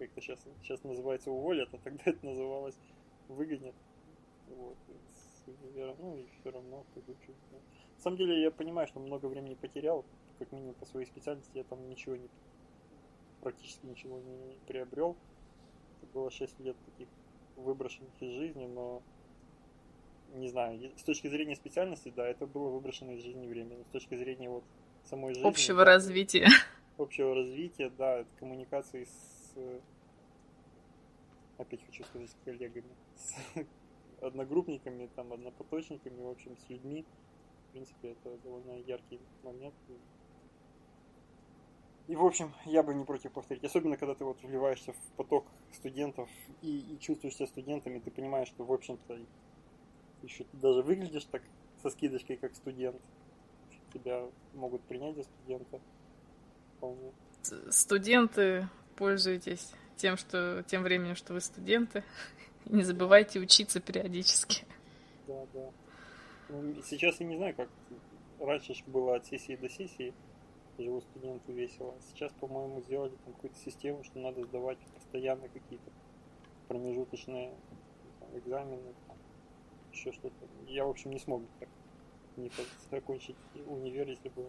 [0.00, 2.76] как это сейчас, сейчас называется уволят, а тогда это называлось
[3.28, 3.74] выгонят.
[4.48, 4.76] Вот.
[5.98, 7.36] Ну и все равно как бы чуть
[8.00, 10.06] На самом деле я понимаю, что много времени потерял,
[10.38, 12.30] как минимум по своей специальности я там ничего не
[13.42, 15.18] практически ничего не приобрел.
[15.98, 17.08] Это было 6 лет таких
[17.56, 19.02] выброшенных из жизни, но
[20.32, 23.88] не знаю, с точки зрения специальности, да, это было выброшено из жизни время, но с
[23.88, 24.64] точки зрения вот
[25.04, 25.46] самой жизни...
[25.46, 26.48] Общего да, развития.
[26.96, 29.54] Общего развития, да, коммуникации с
[31.58, 33.36] опять хочу сказать с коллегами, с
[34.22, 37.04] одногруппниками, там, однопоточниками, в общем, с людьми.
[37.70, 39.74] В принципе, это довольно яркий момент.
[42.08, 43.62] И, в общем, я бы не против повторить.
[43.62, 46.28] Особенно, когда ты вот вливаешься в поток студентов
[46.62, 49.16] и, и чувствуешь себя студентами, ты понимаешь, что, в общем-то,
[50.22, 51.42] еще даже выглядишь так
[51.80, 53.00] со скидочкой, как студент.
[53.94, 55.80] Тебя могут принять за студента.
[56.76, 57.12] Вполне.
[57.70, 62.02] Студенты, пользуйтесь тем, что тем временем, что вы студенты.
[62.66, 64.64] Не забывайте учиться периодически.
[65.28, 65.70] Да, да.
[66.84, 67.68] Сейчас я не знаю, как
[68.38, 70.14] раньше было от сессии до сессии
[70.78, 71.94] живу студенту весело.
[72.08, 75.90] Сейчас, по-моему, сделали там какую-то систему, что надо сдавать постоянно какие-то
[76.68, 77.54] промежуточные
[78.20, 79.16] там, экзамены, там,
[79.92, 80.36] еще что-то.
[80.66, 81.68] Я, в общем, не смог бы так
[82.36, 82.50] не
[82.90, 83.36] закончить
[83.66, 84.46] универ, если бы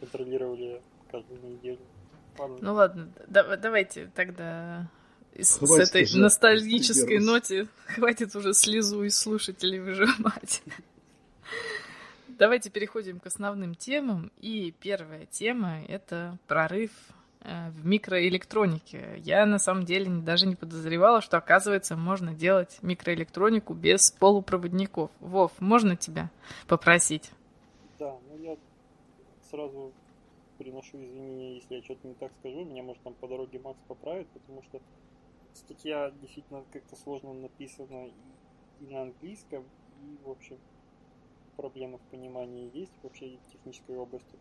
[0.00, 1.80] контролировали каждую неделю.
[2.38, 2.58] Ладно.
[2.60, 4.90] Ну ладно, да, давайте тогда
[5.36, 10.62] с, с этой же, ностальгической ноте хватит уже слезу из слушателей выжимать.
[12.38, 14.30] Давайте переходим к основным темам.
[14.36, 16.92] И первая тема— это прорыв
[17.40, 19.16] э, в микроэлектронике.
[19.18, 25.10] Я на самом деле даже не подозревала, что, оказывается, можно делать микроэлектронику без полупроводников.
[25.18, 26.30] Вов, можно тебя
[26.68, 27.32] попросить?
[27.98, 28.56] Да, ну я
[29.50, 29.92] сразу
[30.58, 32.64] приношу извинения, если я что-то не так скажу.
[32.64, 34.80] Меня, может, там по дороге Макс поправит, потому что
[35.54, 38.12] статья действительно как-то сложно написана и,
[38.84, 39.64] и на английском,
[40.04, 40.56] и, в общем,
[41.58, 44.38] проблемы в понимании есть вообще в технической области.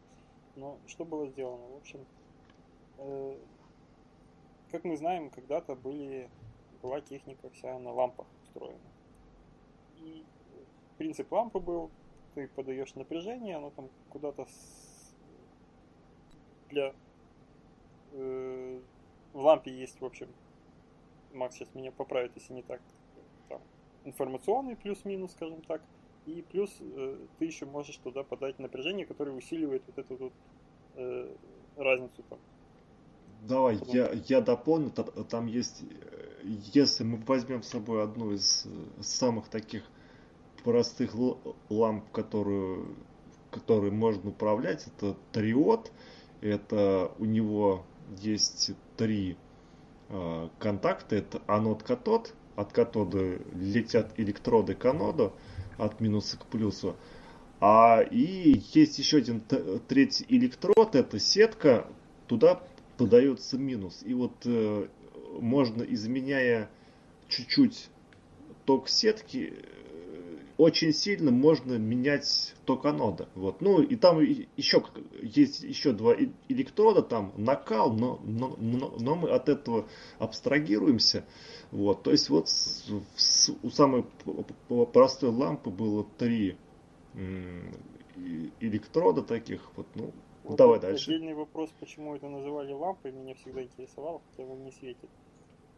[0.56, 1.67] Но что было сделано?
[1.67, 2.06] В общем,
[2.99, 3.38] э,
[4.71, 6.30] как мы знаем, когда-то были,
[6.84, 8.80] была техника вся на лампах устроена.
[9.97, 10.23] И
[10.99, 11.89] принцип лампы был,
[12.36, 14.47] ты подаешь напряжение, оно там куда-то
[16.69, 16.93] для...
[18.12, 18.80] Э,
[19.34, 20.27] в лампе есть, в общем,
[21.34, 22.82] Макс сейчас меня поправит, если не так,
[23.49, 23.62] там,
[24.03, 25.82] информационный плюс-минус, скажем так,
[26.28, 30.34] и плюс э, ты еще можешь туда подать напряжение, которое усиливает вот эту вот
[30.96, 31.34] э,
[31.78, 32.38] разницу там.
[33.48, 33.96] Давай, Потом...
[33.96, 35.84] я, я дополню, там есть,
[36.44, 38.70] если мы возьмем с собой одну из э,
[39.02, 39.84] самых таких
[40.63, 41.16] простых
[41.70, 42.96] ламп, которую,
[43.52, 45.92] которые можно управлять, это триод,
[46.42, 47.86] это у него
[48.18, 49.38] есть три
[50.10, 55.32] э, контакта, это анод-катод, от катода летят электроды к аноду,
[55.78, 56.96] от минуса к плюсу.
[57.60, 59.42] А, и есть еще один
[59.88, 61.88] третий электрод, это сетка,
[62.28, 62.62] туда
[62.98, 64.02] подается минус.
[64.06, 64.88] И вот э,
[65.40, 66.70] можно, изменяя
[67.30, 67.90] чуть-чуть
[68.66, 69.54] ток сетки,
[70.58, 73.30] очень сильно можно менять ток анода.
[73.36, 73.62] Вот.
[73.62, 74.84] Ну и там еще
[75.22, 76.15] есть еще два
[76.50, 79.88] электрода, там накал, но, но, но, но мы от этого
[80.20, 81.26] абстрагируемся.
[81.72, 82.48] Вот, то есть вот
[83.62, 84.06] у самой
[84.93, 86.56] простой лампы было три
[88.60, 91.12] электрода таких, вот, ну, вот давай дальше.
[91.12, 95.10] Отдельный вопрос, почему это называли лампой, меня всегда интересовало, хотя он не светит.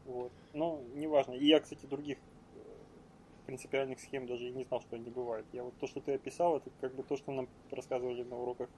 [0.06, 0.32] Вот.
[0.54, 1.34] Но неважно.
[1.34, 2.18] И я, кстати, других
[3.50, 5.48] принципиальных схем даже и не знал, что они бывают.
[5.54, 8.70] Я вот то, что ты описал, это как бы то, что нам рассказывали на уроках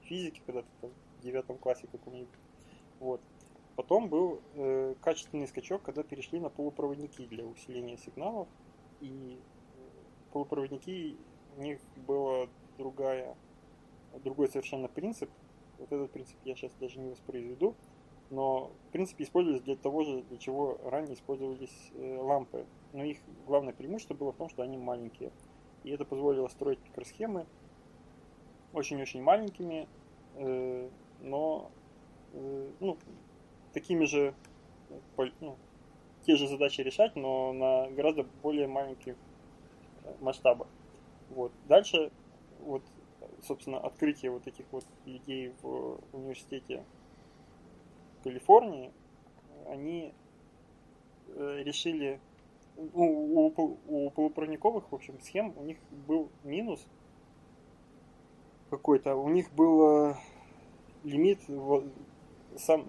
[0.00, 2.32] физики, когда ты там в девятом классе каком-нибудь.
[3.00, 3.20] Вот.
[3.76, 8.48] Потом был э, качественный скачок, когда перешли на полупроводники для усиления сигналов.
[9.02, 9.38] И
[9.76, 9.80] э,
[10.32, 11.18] полупроводники,
[11.58, 13.36] у них была другая,
[14.22, 15.28] другой совершенно принцип.
[15.78, 17.74] Вот этот принцип я сейчас даже не воспроизведу.
[18.30, 22.66] Но, в принципе, использовались для того же, для чего ранее использовались э, лампы.
[22.92, 25.30] Но их главное преимущество было в том, что они маленькие.
[25.84, 27.46] И это позволило строить микросхемы
[28.72, 29.88] очень-очень маленькими,
[30.36, 30.88] э,
[31.20, 31.70] но
[32.32, 32.98] э, ну,
[33.72, 34.34] такими же,
[35.40, 35.56] ну,
[36.22, 39.16] те же задачи решать, но на гораздо более маленьких
[40.20, 40.68] масштабах.
[41.30, 41.52] Вот.
[41.68, 42.10] Дальше,
[42.60, 42.82] вот,
[43.42, 46.84] собственно, открытие вот этих вот людей в университете
[48.24, 48.90] Калифорнии,
[49.68, 50.14] они
[51.28, 52.20] э, решили,
[52.76, 55.76] у, у, у полупроводниковых, в общем, схем у них
[56.08, 56.84] был минус
[58.70, 60.14] какой-то, у них был э,
[61.04, 61.38] лимит
[62.56, 62.86] сам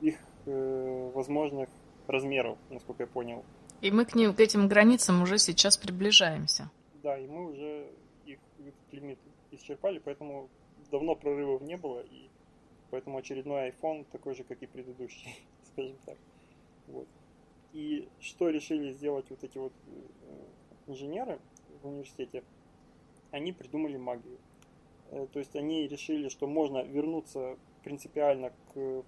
[0.00, 1.68] их э, возможных
[2.06, 3.44] размеров, насколько я понял.
[3.80, 6.70] И мы к ним, к этим границам уже сейчас приближаемся.
[7.02, 7.92] Да, и мы уже
[8.24, 8.38] их
[8.92, 9.18] лимит
[9.50, 10.48] исчерпали, поэтому
[10.90, 12.23] давно прорывов не было, и
[12.94, 15.34] поэтому очередной iPhone такой же, как и предыдущий,
[15.64, 16.16] скажем так.
[16.86, 17.08] Вот.
[17.72, 21.40] И что решили сделать вот эти вот э, инженеры
[21.82, 22.44] в университете?
[23.32, 24.38] Они придумали магию.
[25.10, 29.02] Э, то есть они решили, что можно вернуться принципиально к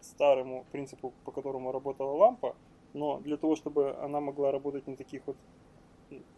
[0.00, 2.56] старому принципу, по которому работала лампа,
[2.94, 5.36] но для того, чтобы она могла работать на таких вот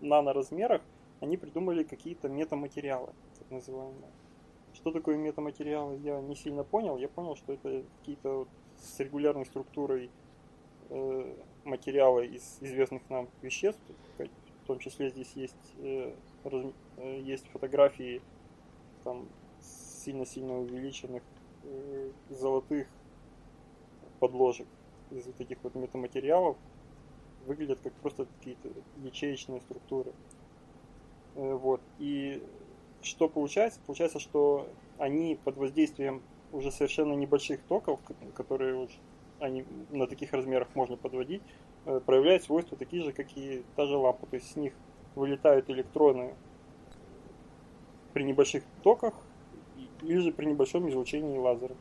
[0.02, 0.82] наноразмерах
[1.20, 4.12] они придумали какие-то метаматериалы, так называемые.
[4.74, 6.96] Что такое метаматериалы, я не сильно понял.
[6.96, 8.48] Я понял, что это какие-то вот
[8.78, 10.10] с регулярной структурой
[10.88, 13.82] э, материалы из известных нам веществ.
[14.18, 16.14] В том числе здесь есть, э,
[16.44, 16.66] раз,
[16.98, 18.22] э, есть фотографии
[19.02, 19.26] там
[19.60, 21.22] сильно-сильно увеличенных
[21.64, 22.86] э, золотых
[24.20, 24.68] подложек
[25.10, 26.56] из вот этих вот метаматериалов.
[27.46, 28.68] Выглядят как просто какие-то
[29.02, 30.12] ячеечные структуры.
[31.34, 31.80] Э, вот.
[31.98, 32.42] И
[33.02, 33.80] что получается?
[33.86, 36.22] Получается, что они под воздействием
[36.52, 38.00] уже совершенно небольших токов,
[38.34, 38.94] которые уже
[39.38, 41.42] они на таких размерах можно подводить,
[41.86, 44.26] э, проявляют свойства такие же, как и та же лампа.
[44.26, 44.74] То есть с них
[45.14, 46.34] вылетают электроны
[48.12, 49.14] при небольших токах
[50.02, 51.74] или же при небольшом излучении лазера.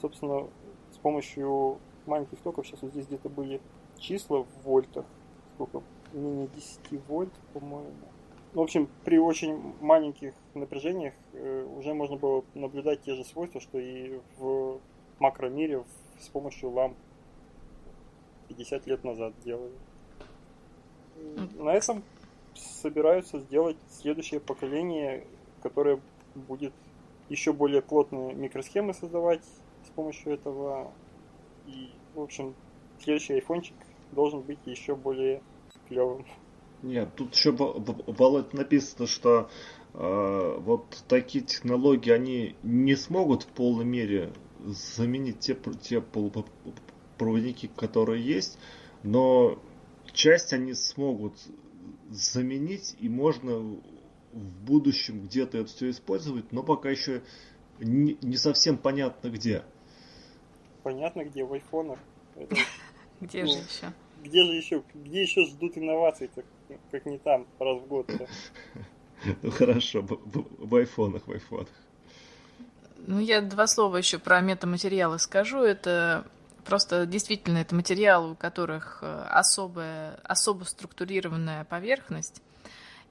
[0.00, 0.48] Собственно,
[0.90, 3.60] с помощью маленьких токов, сейчас вот здесь где-то были
[3.98, 5.06] числа в вольтах,
[5.54, 5.82] сколько,
[6.12, 7.90] менее 10 вольт, по-моему,
[8.54, 13.78] в общем, при очень маленьких напряжениях э, уже можно было наблюдать те же свойства, что
[13.78, 14.80] и в
[15.18, 15.84] макромире
[16.20, 16.96] с помощью ламп
[18.48, 19.72] 50 лет назад делали.
[21.54, 22.02] На этом
[22.54, 25.24] собираются сделать следующее поколение,
[25.62, 26.00] которое
[26.34, 26.72] будет
[27.28, 29.42] еще более плотные микросхемы создавать
[29.86, 30.92] с помощью этого.
[31.66, 32.54] И, в общем,
[33.00, 33.76] следующий айфончик
[34.10, 35.42] должен быть еще более
[35.88, 36.26] клевым.
[36.82, 39.48] Нет, тут еще Володь написано, что
[39.94, 44.32] вот такие технологии, они не смогут в полной мере
[44.64, 48.58] заменить те, те полупроводники, которые есть,
[49.02, 49.58] но
[50.12, 51.34] часть они смогут
[52.10, 53.58] заменить, и можно
[54.32, 57.22] в будущем где-то это все использовать, но пока еще
[57.78, 59.62] не, не совсем понятно где.
[60.82, 61.98] Понятно где, в айфонах.
[63.20, 63.92] Где же еще?
[64.24, 66.28] Где же еще, где еще ждут инноваций,
[66.90, 68.10] как не там, раз в год.
[69.42, 71.68] Ну хорошо, в айфонах, в айфонах.
[73.06, 75.62] Ну, я два слова еще про метаматериалы скажу.
[75.62, 76.24] Это
[76.64, 82.42] просто действительно это материалы, у которых э, особая, особо структурированная поверхность.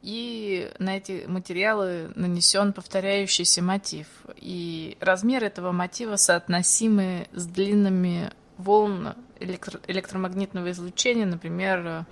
[0.02, 4.08] И на эти материалы нанесен повторяющийся мотив.
[4.38, 12.06] И размер этого мотива соотносимы с длинами волн электро электромагнитного излучения, например,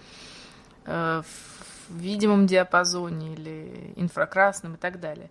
[0.86, 1.22] э,
[1.90, 5.30] в видимом диапазоне или инфракрасном и так далее.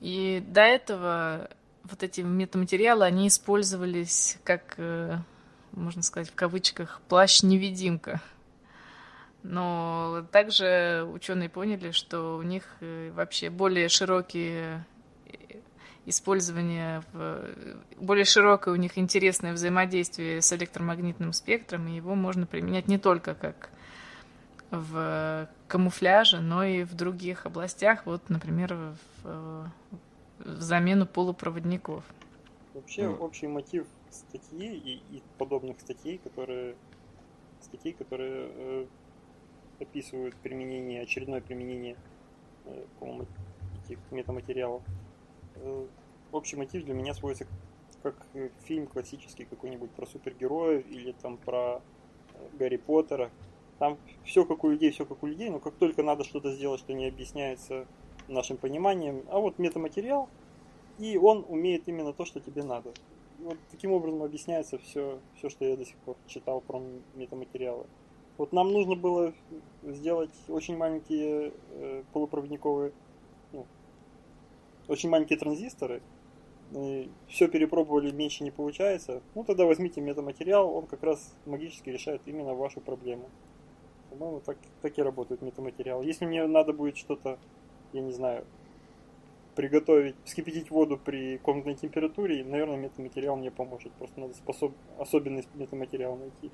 [0.00, 1.48] И до этого
[1.84, 5.16] вот эти метаматериалы, они использовались как, э,
[5.72, 8.20] можно сказать, в кавычках, плащ-невидимка.
[9.42, 14.84] Но также ученые поняли, что у них э, вообще более широкие
[16.06, 17.44] использование, в,
[17.96, 23.34] более широкое у них интересное взаимодействие с электромагнитным спектром, и его можно применять не только
[23.34, 23.70] как
[24.70, 28.74] в камуфляже, но и в других областях, вот, например,
[29.22, 29.70] в,
[30.38, 32.04] в замену полупроводников.
[32.74, 33.16] Вообще mm.
[33.16, 36.74] общий мотив статьи и, и подобных статей, которые
[37.62, 38.86] статей, которые э,
[39.80, 41.96] описывают применение, очередное применение
[42.66, 42.84] э,
[43.82, 44.82] этих метаматериалов,
[45.54, 45.86] э,
[46.32, 47.46] общий мотив для меня сводится
[48.02, 48.16] как
[48.64, 51.80] фильм классический какой-нибудь про супергероев или там про
[52.34, 53.30] э, Гарри Поттера,
[53.82, 56.78] там все как у людей, все как у людей, но как только надо что-то сделать,
[56.78, 57.84] что не объясняется
[58.28, 60.28] нашим пониманием, а вот метаматериал,
[61.00, 62.92] и он умеет именно то, что тебе надо.
[63.40, 66.80] Вот таким образом объясняется все, все, что я до сих пор читал про
[67.16, 67.86] метаматериалы.
[68.38, 69.34] Вот нам нужно было
[69.82, 72.92] сделать очень маленькие э, полупроводниковые,
[73.52, 73.66] ну,
[74.86, 76.02] очень маленькие транзисторы.
[76.70, 79.22] И все перепробовали, меньше не получается.
[79.34, 83.28] Ну тогда возьмите метаматериал, он как раз магически решает именно вашу проблему.
[84.12, 86.02] По-моему, так, так и работает метаматериал.
[86.02, 87.38] Если мне надо будет что-то,
[87.94, 88.44] я не знаю,
[89.54, 93.90] приготовить, вскипятить воду при комнатной температуре, наверное, метаматериал мне поможет.
[93.92, 96.50] Просто надо способ, особенность метаматериала найти.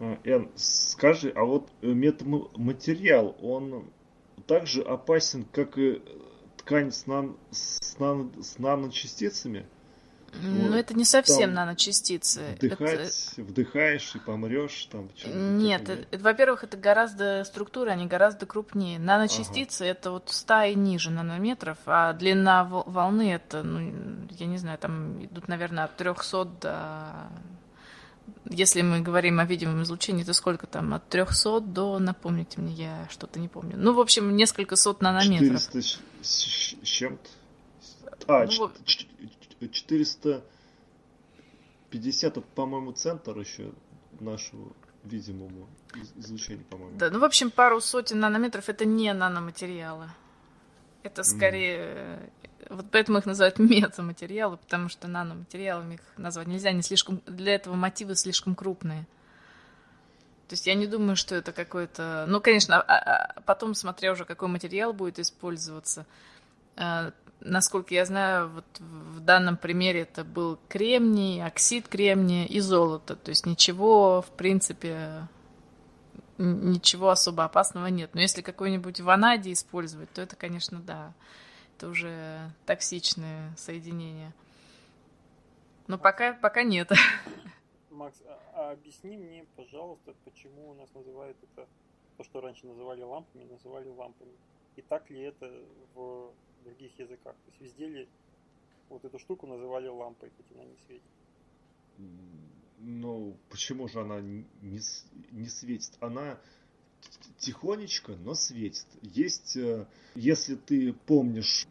[0.00, 3.84] А, Эн, скажи, а вот э, метаматериал, он
[4.48, 6.02] также опасен, как и
[6.56, 9.66] ткань с, нан, с, нан, с наночастицами?
[10.40, 10.76] Ну, вот.
[10.76, 12.56] это не совсем Там наночастицы.
[12.56, 13.42] Вдыхать, это...
[13.42, 15.08] вдыхаешь и помрешь там.
[15.26, 18.98] Нет, это, это, во-первых, это гораздо структура, они гораздо крупнее.
[18.98, 19.90] Наночастицы ага.
[19.90, 25.24] это вот 100 и ниже нанометров, а длина волны это, ну, я не знаю, там
[25.24, 27.12] идут, наверное, от 300 до...
[28.50, 30.94] Если мы говорим о видимом излучении, то сколько там?
[30.94, 33.74] От 300 до, напомните мне, я что-то не помню.
[33.76, 35.62] Ну, в общем, несколько сот нанометров.
[35.62, 37.28] 400 с чем-то.
[38.26, 38.70] А, ну,
[39.66, 43.72] 450, по-моему, центр еще
[44.20, 44.72] нашего
[45.04, 45.68] видимому
[46.16, 46.98] излучению, по-моему.
[46.98, 50.10] Да, ну, в общем, пару сотен нанометров это не наноматериалы.
[51.02, 51.78] Это скорее...
[51.78, 52.30] Mm.
[52.70, 57.20] Вот поэтому их называют метаматериалы, потому что наноматериалами их назвать нельзя, они слишком...
[57.26, 59.06] Для этого мотивы слишком крупные.
[60.48, 62.24] То есть я не думаю, что это какой-то...
[62.28, 66.06] Ну, конечно, а, а потом, смотря уже, какой материал будет использоваться,
[66.76, 73.16] э, насколько я знаю, вот в данном примере это был кремний, оксид кремния и золото.
[73.16, 75.28] То есть ничего, в принципе,
[76.38, 78.14] ничего особо опасного нет.
[78.14, 81.14] Но если какой-нибудь ванадий использовать, то это, конечно, да,
[81.76, 84.32] это уже токсичные соединения.
[85.86, 86.90] Но пока, пока нет.
[87.90, 91.66] Макс, а, а объясни мне, пожалуйста, почему у нас называют это,
[92.16, 94.32] то, что раньше называли лампами, называли лампами.
[94.76, 95.50] И так ли это
[95.94, 96.30] в
[96.68, 97.34] других языках?
[97.34, 98.08] То есть везде ли
[98.88, 101.02] вот эту штуку называли лампой, хоть она не светит?
[102.78, 104.44] Ну, почему же она не,
[105.32, 105.92] не светит?
[106.00, 106.38] Она
[107.38, 108.86] тихонечко, но светит.
[109.02, 111.66] Есть, э, если ты помнишь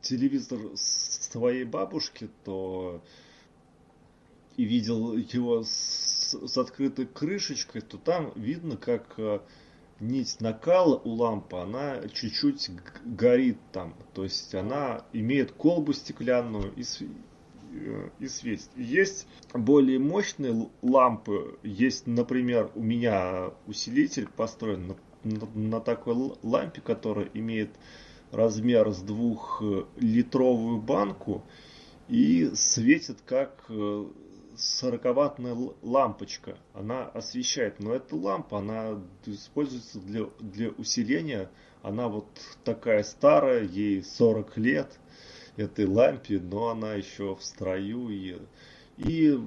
[0.00, 3.02] телевизор своей бабушки, то
[4.56, 9.40] и видел его с, с открытой крышечкой, то там видно, как э,
[10.00, 12.70] нить накала у лампы, она чуть-чуть
[13.04, 13.94] горит там.
[14.14, 16.84] То есть она имеет колбу стеклянную и,
[17.72, 18.70] э, и светит.
[18.76, 21.58] Есть более мощные лампы.
[21.62, 27.70] Есть, например, у меня усилитель построен на, на, на такой лампе, которая имеет
[28.30, 31.42] размер с двухлитровую банку
[32.08, 34.06] и светит как э,
[34.58, 41.48] 40-ваттная лампочка, она освещает, но эта лампа, она используется для, для усиления,
[41.82, 42.26] она вот
[42.64, 44.98] такая старая, ей 40 лет,
[45.56, 48.08] этой лампе, но она еще в строю.
[48.10, 48.38] И,
[48.96, 49.38] и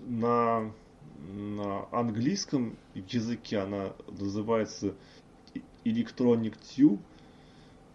[0.00, 0.72] на,
[1.18, 4.94] на английском языке она называется
[5.84, 7.00] Electronic Tube,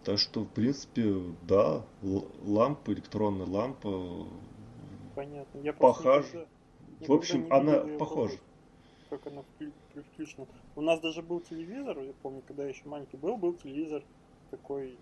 [0.03, 4.27] так что, в принципе, да, лампа, электронная лампа
[5.17, 5.59] понятно.
[5.59, 6.47] Я похожа.
[6.99, 8.37] В общем, она похожа.
[9.09, 9.43] Как она
[10.11, 10.47] включена.
[10.75, 14.03] У нас даже был телевизор, я помню, когда я еще маленький был, был телевизор
[14.51, 14.97] такой,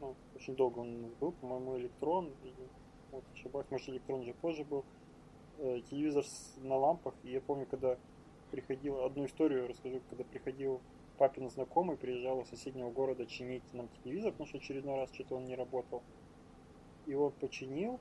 [0.00, 2.68] ну, очень долго он был, по-моему, электрон, или,
[3.12, 4.84] вот, ошибаюсь, может, электрон уже позже был.
[5.58, 7.98] Э, телевизор с, на лампах, и я помню, когда
[8.50, 10.80] приходил, одну историю расскажу, когда приходил
[11.18, 15.44] папин знакомый, приезжал из соседнего города чинить нам телевизор, потому что очередной раз что-то он
[15.44, 16.02] не работал.
[17.06, 18.00] И вот починил,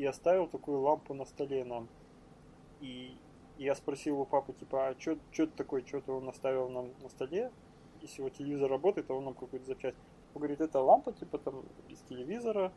[0.00, 1.86] и оставил такую лампу на столе нам.
[2.80, 3.14] И,
[3.58, 7.50] я спросил у папы, типа, а что это такое, что-то он оставил нам на столе,
[8.00, 9.98] если его телевизор работает, то он нам какую-то запчасть.
[10.32, 12.72] Он говорит, это лампа, типа, там, из телевизора,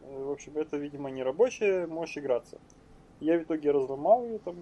[0.00, 2.58] э, в общем, это, видимо, не рабочая, можешь играться.
[3.20, 4.56] Я в итоге разломал ее там.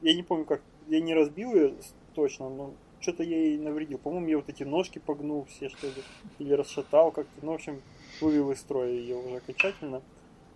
[0.00, 0.62] Я не помню, как.
[0.88, 1.74] Я не разбил ее
[2.14, 3.98] точно, но что-то я ей навредил.
[3.98, 6.02] По-моему, я вот эти ножки погнул все, что ли,
[6.38, 7.44] или расшатал как-то.
[7.44, 7.82] Ну, в общем,
[8.22, 10.00] вывел из строя ее уже окончательно.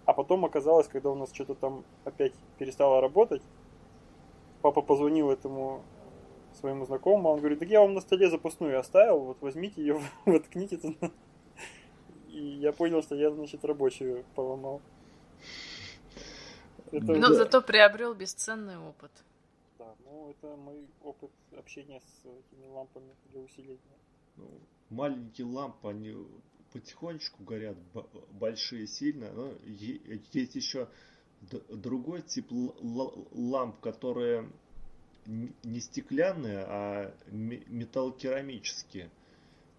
[0.07, 3.43] А потом оказалось, когда у нас что-то там опять перестало работать,
[4.63, 5.83] папа позвонил этому
[6.55, 10.79] своему знакомому, он говорит, так я вам на столе запасную оставил, вот возьмите ее, воткните
[10.79, 11.11] туда.
[12.29, 14.81] И я понял, что я, значит, рабочую поломал.
[16.93, 17.35] Это, Но да.
[17.35, 19.11] зато приобрел бесценный опыт.
[19.79, 23.81] Да, ну это мой опыт общения с этими лампами для усиления.
[24.37, 24.49] Ну,
[24.91, 26.15] маленькие лампы, они
[26.77, 27.77] потихонечку горят
[28.33, 29.33] большие сильно.
[29.33, 29.53] Но
[30.33, 30.89] есть еще
[31.71, 34.51] другой тип ламп, которые
[35.27, 39.11] не стеклянные, а металлокерамические.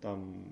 [0.02, 0.52] Там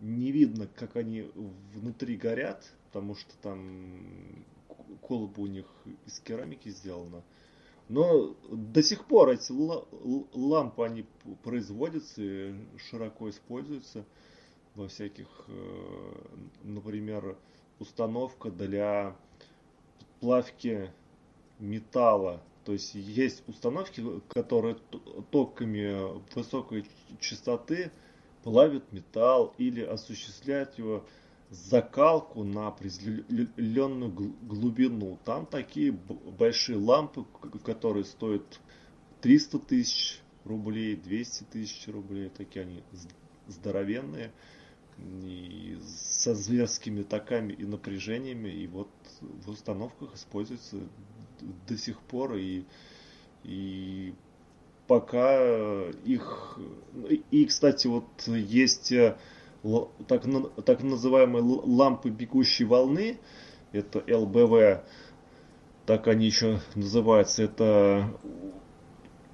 [0.00, 1.30] не видно, как они
[1.74, 4.44] внутри горят, потому что там
[5.00, 5.66] колба у них
[6.06, 7.22] из керамики сделана.
[7.88, 11.06] Но до сих пор эти лампы, они
[11.42, 12.54] производятся и
[12.90, 14.04] широко используются
[14.74, 16.12] во всяких, э,
[16.62, 17.36] например,
[17.78, 19.16] установка для
[20.20, 20.90] плавки
[21.58, 22.42] металла.
[22.64, 24.76] То есть есть установки, которые
[25.30, 26.84] токами высокой
[27.20, 27.90] частоты
[28.42, 31.04] плавят металл или осуществляют его
[31.50, 34.10] закалку на определенную
[34.42, 35.18] глубину.
[35.24, 37.24] Там такие большие лампы,
[37.64, 38.60] которые стоят
[39.20, 42.82] 300 тысяч рублей, 200 тысяч рублей, такие они
[43.48, 44.32] здоровенные
[45.24, 45.78] и
[46.20, 48.90] со зверскими токами и напряжениями, и вот
[49.20, 50.76] в установках используется
[51.68, 52.64] до сих пор, и,
[53.44, 54.14] и
[54.86, 56.58] пока их...
[57.30, 59.16] И, кстати, вот есть э,
[60.08, 60.24] так,
[60.64, 63.18] так называемые лампы бегущей волны,
[63.72, 64.82] это ЛБВ,
[65.86, 68.12] так они еще называются, это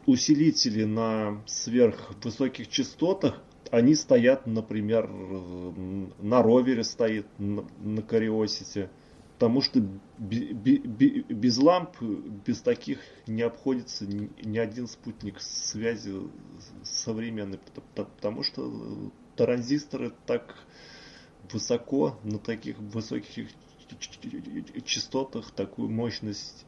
[0.06, 8.88] усилители на сверхвысоких частотах, они стоят, например, на ровере стоит, на, на Curiosity.
[9.34, 9.80] Потому что
[10.18, 16.14] без ламп, без таких не обходится ни один спутник связи
[16.82, 17.58] современный.
[17.94, 20.56] Потому что транзисторы так
[21.52, 23.50] высоко, на таких высоких
[24.84, 26.64] частотах такую мощность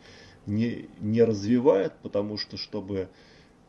[0.46, 3.08] не, не развивает, потому что чтобы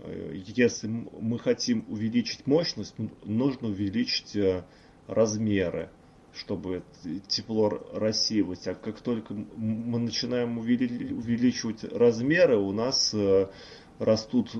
[0.08, 4.64] если мы хотим увеличить мощность, нужно увеличить э,
[5.08, 5.90] размеры
[6.32, 6.84] чтобы
[7.28, 8.68] тепло рассеивать.
[8.68, 13.50] А как только мы начинаем увеличивать размеры, у нас э,
[13.98, 14.52] растут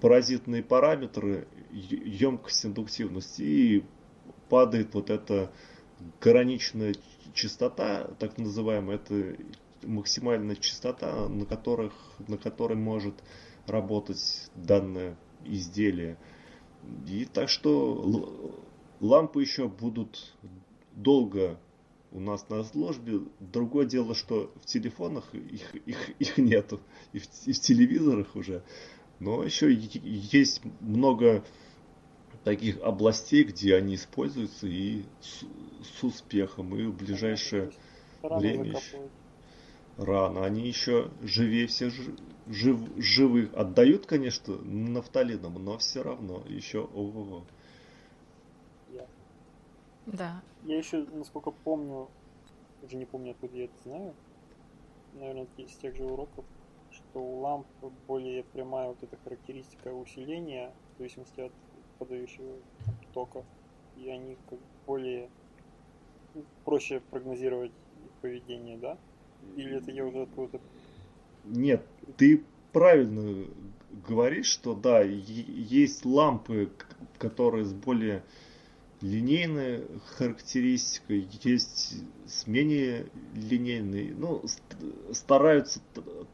[0.00, 3.84] паразитные параметры, емкость, индуктивность, и
[4.48, 5.52] падает вот эта
[6.20, 6.94] граничная
[7.34, 9.36] частота, так называемая, это
[9.82, 11.92] максимальная частота, на, которых,
[12.26, 13.14] на которой может
[13.66, 16.18] работать данное изделие.
[17.06, 18.64] И так что
[19.00, 20.34] лампы еще будут
[20.92, 21.58] долго
[22.12, 23.20] у нас на службе.
[23.40, 26.80] Другое дело, что в телефонах их, их, их нету,
[27.12, 28.62] и в, и в телевизорах уже.
[29.18, 31.44] Но еще есть много
[32.44, 35.44] таких областей, где они используются и с,
[35.98, 37.72] с успехом, и в ближайшее
[38.22, 39.08] рано время еще
[39.96, 40.44] рано.
[40.44, 41.92] Они еще живее всех
[42.46, 43.54] жив, живых.
[43.54, 47.44] Отдают, конечно, нафталином, но все равно еще ого-го.
[50.06, 50.40] Да.
[50.62, 52.08] Я еще, насколько помню,
[52.82, 54.14] уже не помню, откуда я это знаю,
[55.14, 56.44] наверное, из тех же уроков,
[56.92, 57.66] что у ламп
[58.06, 61.52] более прямая вот эта характеристика усиления, в зависимости от
[61.98, 62.56] подающего
[63.12, 63.44] тока,
[63.96, 65.28] и они как более
[66.34, 67.72] ну, проще прогнозировать
[68.04, 68.96] их поведение, да?
[69.56, 70.60] Или это я уже откуда-то...
[71.46, 71.86] Нет,
[72.16, 73.46] ты правильно
[74.06, 76.70] говоришь, что да, есть лампы,
[77.18, 78.24] которые с более
[79.00, 79.82] линейная
[80.16, 84.14] характеристика, есть с менее линейной.
[84.16, 84.42] Ну,
[85.12, 85.80] стараются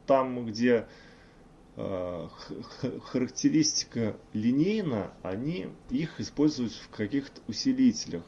[0.06, 0.86] там, где
[1.76, 2.28] э,
[3.04, 8.22] характеристика линейна, они их используют в каких-то усилителях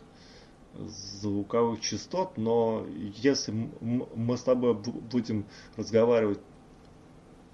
[1.21, 6.41] звуковых частот, но если мы с тобой будем разговаривать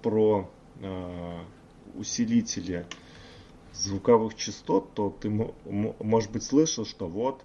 [0.01, 0.49] про
[0.81, 1.39] э,
[1.95, 2.85] усилители,
[3.73, 7.43] звуковых частот, то ты, может быть, слышал, что вот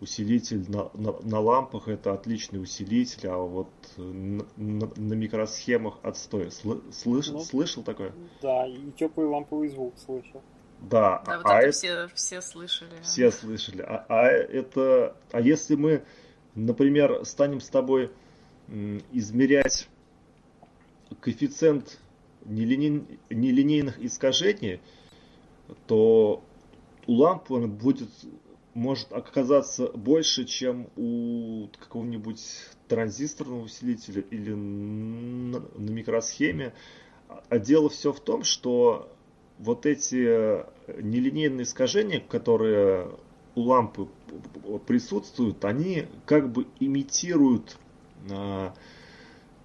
[0.00, 6.50] усилитель на, на, на лампах это отличный усилитель, а вот на, на, на микросхемах отстой.
[6.50, 8.12] Слыш, ну, слышал такое?
[8.42, 10.42] Да, и теплый ламповый звук слышал.
[10.80, 12.90] Да, да вот а это, это все, все слышали.
[13.02, 13.82] Все слышали.
[13.82, 16.02] А, а это, а если мы,
[16.56, 18.10] например, станем с тобой
[19.12, 19.88] измерять
[21.22, 21.98] коэффициент
[22.44, 24.80] нелиней, нелинейных искажений,
[25.86, 26.42] то
[27.06, 28.10] у лампы он будет,
[28.74, 32.42] может оказаться больше, чем у какого-нибудь
[32.88, 36.74] транзисторного усилителя или на, на микросхеме.
[37.48, 39.10] А дело все в том, что
[39.58, 40.64] вот эти
[41.00, 43.10] нелинейные искажения, которые
[43.54, 44.08] у лампы
[44.86, 47.78] присутствуют, они как бы имитируют,
[48.30, 48.74] а,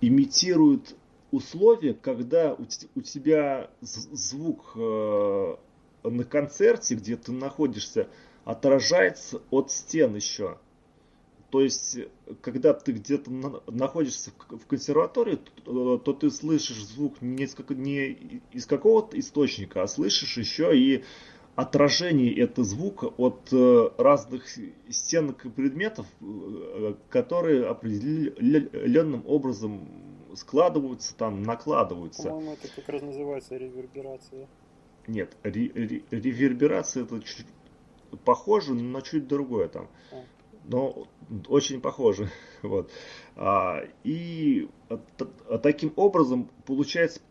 [0.01, 0.95] имитируют
[1.31, 2.65] условия, когда у,
[2.95, 5.59] у тебя звук а,
[6.03, 8.07] на концерте, где ты находишься,
[8.45, 10.57] отражается от стен еще.
[11.49, 11.97] То есть,
[12.41, 17.55] когда ты где-то на, находишься в, в консерватории, то, то ты слышишь звук не из,
[17.69, 21.03] не из какого-то источника, а слышишь еще и
[21.55, 24.45] отражение этого звука от э, разных
[24.89, 29.87] стенок и предметов, э, которые определенным образом
[30.37, 32.29] складываются, там накладываются.
[32.29, 34.47] По-моему, это как раз называется реверберация.
[35.07, 37.47] Нет, реверберация это чуть
[38.23, 39.87] похоже, но чуть другое там.
[40.65, 41.07] Но
[41.47, 42.29] очень похоже.
[42.63, 42.91] Вот.
[43.35, 44.99] А, и а,
[45.47, 47.21] а, таким образом получается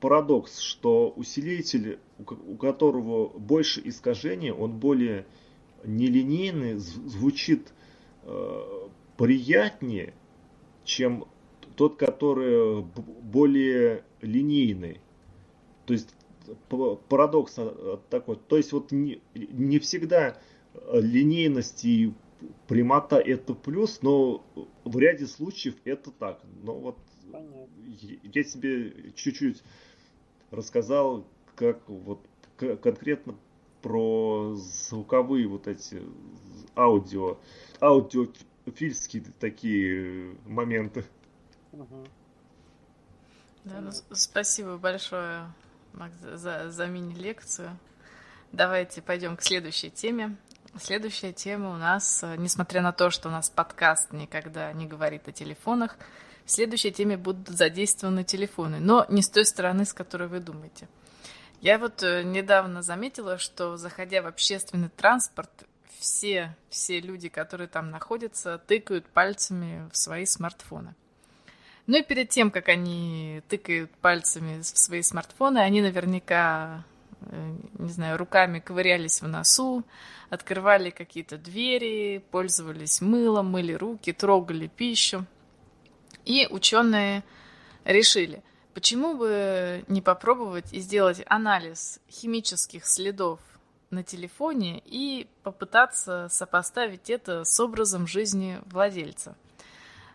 [0.00, 5.24] парадокс, что усилитель, у, у которого больше искажений, он более
[5.84, 7.72] нелинейный, звучит
[8.24, 10.14] э, приятнее,
[10.84, 11.26] чем
[11.76, 12.82] тот, который
[13.22, 15.00] более линейный.
[15.84, 16.08] То есть
[17.08, 18.36] парадокс а, такой.
[18.48, 20.36] То есть вот не, не всегда
[20.92, 22.12] линейность и
[22.66, 24.44] прямота это плюс, но
[24.84, 26.40] в ряде случаев это так.
[26.62, 26.98] Но вот
[27.30, 27.68] Понятно.
[28.22, 29.62] я тебе чуть-чуть
[30.50, 32.20] рассказал, как вот
[32.56, 33.36] конкретно
[33.82, 36.02] про звуковые вот эти
[36.74, 37.38] аудио,
[37.80, 41.04] аудиофильские такие моменты.
[41.78, 42.08] Угу.
[43.64, 45.52] Да, ну, спасибо большое,
[45.92, 47.76] Макс, за, за мини-лекцию.
[48.52, 50.36] Давайте пойдем к следующей теме.
[50.78, 55.28] Следующая тема у нас, э, несмотря на то, что у нас подкаст никогда не говорит
[55.28, 55.96] о телефонах,
[56.44, 60.88] в следующей теме будут задействованы телефоны, но не с той стороны, с которой вы думаете.
[61.60, 65.50] Я вот э, недавно заметила, что заходя в общественный транспорт,
[65.98, 70.94] все, все люди, которые там находятся, тыкают пальцами в свои смартфоны.
[71.86, 76.84] Ну и перед тем, как они тыкают пальцами в свои смартфоны, они наверняка,
[77.20, 79.84] э, не знаю, руками ковырялись в носу,
[80.28, 85.24] открывали какие-то двери, пользовались мылом, мыли руки, трогали пищу.
[86.24, 87.22] И ученые
[87.84, 88.42] решили,
[88.74, 93.38] почему бы не попробовать и сделать анализ химических следов
[93.90, 99.36] на телефоне и попытаться сопоставить это с образом жизни владельца.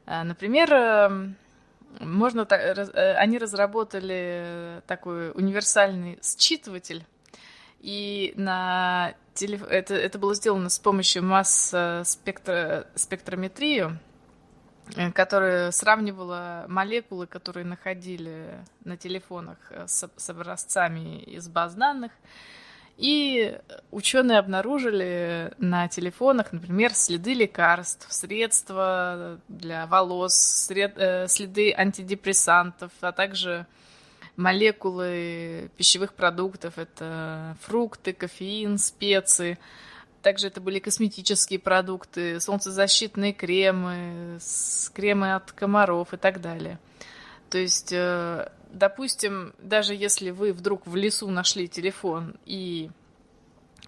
[0.05, 1.37] Э, например, эм,
[1.99, 7.05] можно, э, они разработали такой универсальный считыватель,
[7.79, 9.63] и на телеф...
[9.63, 13.99] это, это было сделано с помощью масс-спектрометрии, спектрометрию,
[14.95, 22.11] э, которая сравнивала молекулы, которые находили на телефонах с, с образцами из баз данных,
[23.01, 23.57] и
[23.89, 30.93] ученые обнаружили на телефонах, например, следы лекарств, средства для волос, сред...
[30.97, 33.65] Э, следы антидепрессантов, а также
[34.35, 36.77] молекулы пищевых продуктов.
[36.77, 39.57] Это фрукты, кофеин, специи.
[40.21, 44.37] Также это были косметические продукты, солнцезащитные кремы,
[44.93, 46.77] кремы от комаров и так далее.
[47.49, 52.89] То есть э, допустим, даже если вы вдруг в лесу нашли телефон и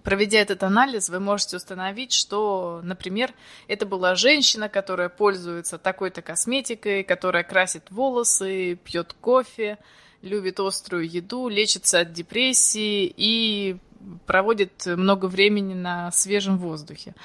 [0.03, 3.33] Проведя этот анализ, вы можете установить, что, например,
[3.69, 9.77] это была женщина, которая пользуется такой-то косметикой, которая красит волосы, пьет кофе,
[10.21, 13.77] любит острую еду, лечится от депрессии и
[14.25, 17.15] проводит много времени на свежем воздухе.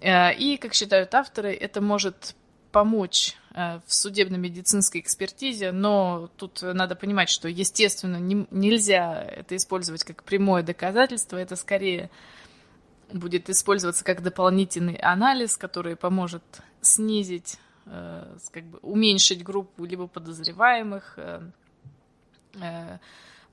[0.00, 2.34] Э, и, как считают авторы, это может
[2.70, 10.24] помочь в судебно-медицинской экспертизе, но тут надо понимать, что, естественно, не, нельзя это использовать как
[10.24, 12.10] прямое доказательство, это скорее
[13.12, 16.42] будет использоваться как дополнительный анализ, который поможет
[16.80, 22.98] снизить, э, как бы уменьшить группу либо подозреваемых, э,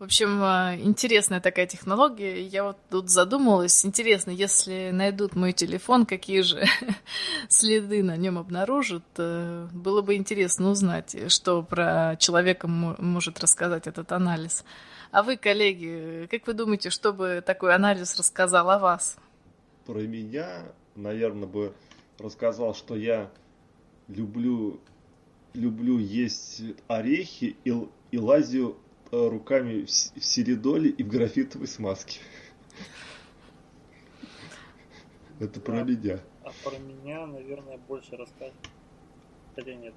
[0.01, 2.41] в общем, э, интересная такая технология.
[2.41, 3.85] Я вот тут задумалась.
[3.85, 6.65] Интересно, если найдут мой телефон, какие же
[7.49, 9.03] следы на нем обнаружат.
[9.17, 14.65] Э, было бы интересно узнать, что про человека может рассказать этот анализ.
[15.11, 19.17] А вы, коллеги, как вы думаете, что бы такой анализ рассказал о вас?
[19.85, 20.63] Про меня,
[20.95, 21.75] наверное, бы
[22.17, 23.29] рассказал, что я
[24.07, 24.81] люблю,
[25.53, 29.89] люблю есть орехи и, и лазю Э, руками в
[30.23, 32.19] середоле и в графитовой смазке.
[35.39, 36.19] Это про меня.
[36.43, 38.55] А про меня, наверное, больше расскажет.
[39.55, 39.93] Хотя нет.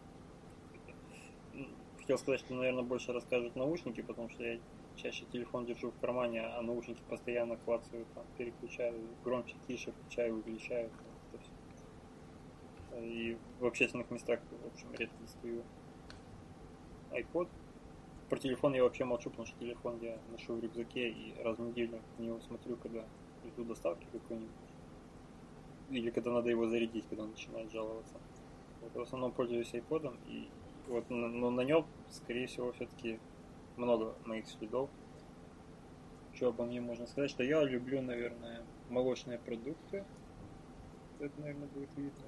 [1.99, 4.59] Хотел сказать, что, наверное, больше расскажут наушники, потому что я
[4.97, 10.91] чаще телефон держу в кармане, а наушники постоянно клацаю, там, переключаю, громче, тише, включаю, выключаю.
[13.01, 15.62] И в общественных местах, в общем, редко достаю
[17.11, 17.49] iPod,
[18.29, 21.62] про телефон я вообще молчу, потому что телефон я ношу в рюкзаке и раз в
[21.62, 23.05] неделю на него смотрю, когда
[23.45, 24.51] жду доставки какой-нибудь.
[25.91, 28.14] Или когда надо его зарядить, когда он начинает жаловаться.
[28.81, 30.49] Вот, в основном пользуюсь iPod, и
[30.89, 33.18] вот, но на нем, скорее всего, все-таки
[33.77, 34.91] много моих следов.
[36.35, 37.31] Что обо мне можно сказать?
[37.31, 40.05] Что я люблю, наверное, молочные продукты.
[41.20, 42.27] Это, наверное, будет видно.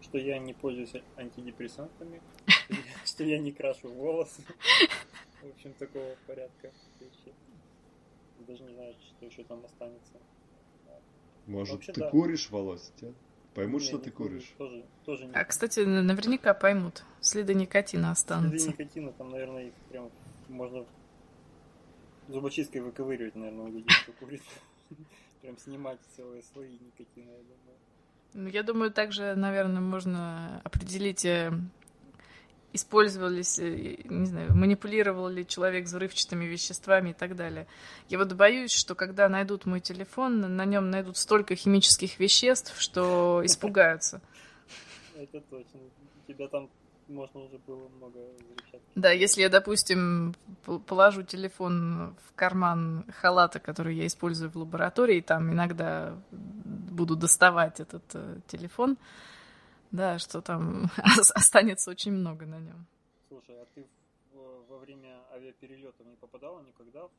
[0.00, 2.22] Что я не пользуюсь антидепрессантами.
[3.04, 4.42] Что я не крашу волосы.
[5.42, 6.70] В общем, такого порядка
[7.00, 7.34] вещи.
[8.46, 10.14] Даже не знаю, что еще там останется.
[11.46, 12.10] Может, Вообще, ты да.
[12.10, 12.92] куришь, Володь?
[13.54, 14.52] Поймут, не, что не ты куришь.
[14.58, 17.04] Тоже, тоже не а, кстати, наверняка поймут.
[17.20, 18.58] Следы никотина останутся.
[18.58, 20.10] Следы никотина, там, наверное, их прям
[20.48, 20.84] можно
[22.28, 24.42] зубочисткой выковыривать, наверное, у людей, кто курит.
[25.42, 27.78] Прям снимать целые слои никотина, я думаю.
[28.34, 31.52] Ну, я думаю, также, наверное, можно определить э,
[32.72, 37.66] использовались, э, не знаю, манипулировал ли человек взрывчатыми веществами и так далее.
[38.08, 43.40] Я вот боюсь, что когда найдут мой телефон, на нем найдут столько химических веществ, что
[43.44, 44.20] испугаются.
[45.16, 45.80] Это точно.
[46.26, 46.68] Тебя там
[47.08, 48.80] можно уже было много взрывчатки.
[48.94, 50.34] Да, если я, допустим,
[50.86, 58.04] положу телефон в карман халата, который я использую в лаборатории, там иногда буду доставать этот
[58.14, 58.96] э, телефон,
[59.90, 60.90] да, что там
[61.34, 62.86] останется очень много на нем.
[63.28, 63.86] Слушай, а ты
[64.68, 67.10] во время авиаперелетов не попадала никогда в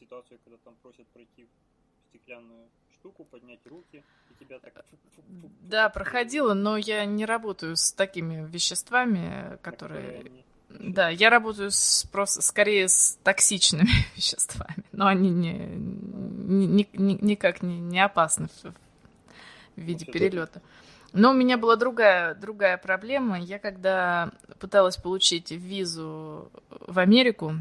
[0.00, 1.46] ситуацию, когда там просят пройти
[2.10, 4.84] стеклянную штуку, поднять руки, и тебя так...
[5.60, 10.44] Да, проходила, но я не работаю с такими веществами, которые...
[10.68, 17.62] да, я работаю с, просто скорее с токсичными веществами, но они не, не, не, никак
[17.62, 18.74] не, не опасны в, в
[19.76, 20.62] виде перелета.
[21.14, 23.38] Но у меня была другая, другая проблема.
[23.38, 27.54] Я когда пыталась получить визу в Америку,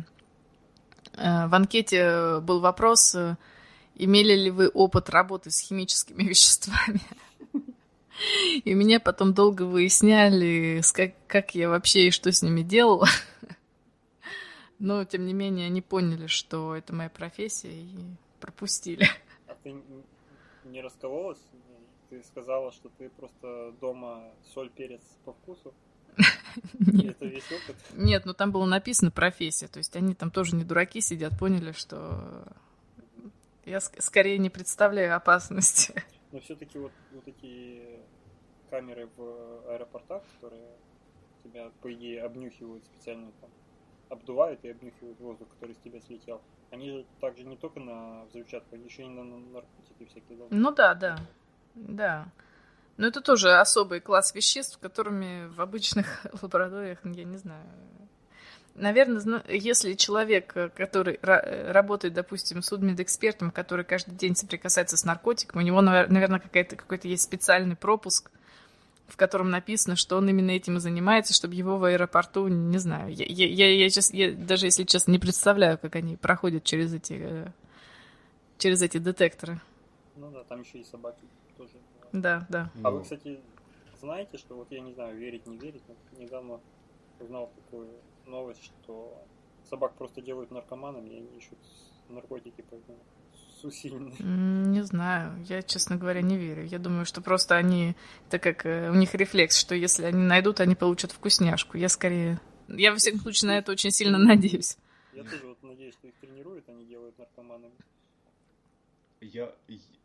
[1.13, 3.37] э, в анкете был вопрос, э,
[3.93, 7.01] имели ли вы опыт работы с химическими веществами.
[8.65, 10.81] И меня потом долго выясняли,
[11.27, 13.07] как, я вообще и что с ними делала.
[14.79, 17.87] Но, тем не менее, они поняли, что это моя профессия, и
[18.39, 19.07] пропустили.
[19.47, 19.75] А ты
[20.65, 21.37] не раскололась?
[22.13, 25.73] Ты сказала, что ты просто дома соль, перец по вкусу?
[26.79, 27.15] Нет.
[27.15, 27.75] Это весь опыт?
[27.95, 31.71] Нет, ну там было написано профессия, то есть они там тоже не дураки сидят, поняли,
[31.71, 32.45] что
[33.65, 36.03] я скорее не представляю опасности.
[36.31, 37.81] Но все-таки вот, вот эти
[38.69, 40.69] камеры в аэропортах, которые
[41.43, 43.49] тебя, по идее, обнюхивают специально там,
[44.09, 46.41] обдувают и обнюхивают воздух, который с тебя слетел.
[46.69, 50.55] Они же также не только на взрывчатку, они еще и на наркотики всякие должны.
[50.55, 51.17] Ну да, да.
[51.75, 52.27] Да.
[52.97, 57.65] Но это тоже особый класс веществ, которыми в обычных лабораториях, я не знаю,
[58.75, 65.61] Наверное, если человек, э, который э, работает, допустим, судмедэкспертом, который каждый день соприкасается с наркотиком,
[65.61, 68.31] у него, наверное, какой-то какой-то есть специальный пропуск,
[69.07, 73.13] в котором написано, что он именно этим и занимается, чтобы его в аэропорту, не знаю,
[73.13, 76.95] я, я, я, я, сейчас, я даже, если честно, не представляю, как они проходят через
[76.95, 77.47] эти, э,
[78.57, 79.61] через эти детекторы.
[80.15, 81.21] Ну да, там еще и собаки
[81.67, 81.83] тоже.
[82.11, 82.71] Да, да.
[82.83, 83.39] А вы, кстати,
[83.99, 86.59] знаете, что вот я не знаю, верить, не верить, но недавно
[87.19, 87.89] узнал такую
[88.25, 89.25] новость, что
[89.69, 91.57] собак просто делают наркоманами, и они ищут
[92.09, 92.97] наркотики, поэтому
[93.59, 94.15] с усиленной.
[94.19, 96.65] Не знаю, я, честно говоря, не верю.
[96.65, 97.95] Я думаю, что просто они,
[98.29, 101.77] так как э, у них рефлекс, что если они найдут, они получат вкусняшку.
[101.77, 102.39] Я скорее...
[102.67, 104.77] Я, во всяком случае, на это очень сильно надеюсь.
[105.13, 107.73] Я тоже вот надеюсь, что их тренируют, они делают наркоманами.
[109.23, 109.55] Я,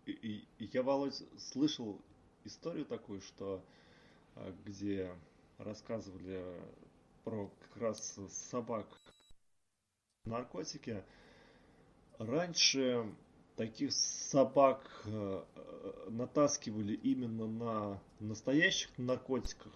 [0.06, 2.00] я, я, Володь, слышал
[2.44, 3.64] историю такую, что
[4.36, 5.12] а, где
[5.58, 6.44] рассказывали
[7.24, 8.86] про как раз собак
[10.24, 11.02] наркотики.
[12.18, 13.12] Раньше
[13.56, 15.44] таких собак э,
[16.10, 19.72] натаскивали именно на настоящих наркотиках,